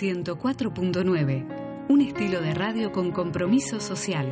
104.9, 0.00 1.86
un 1.88 2.00
estilo 2.00 2.40
de 2.40 2.54
radio 2.54 2.90
con 2.90 3.12
compromiso 3.12 3.78
social. 3.80 4.26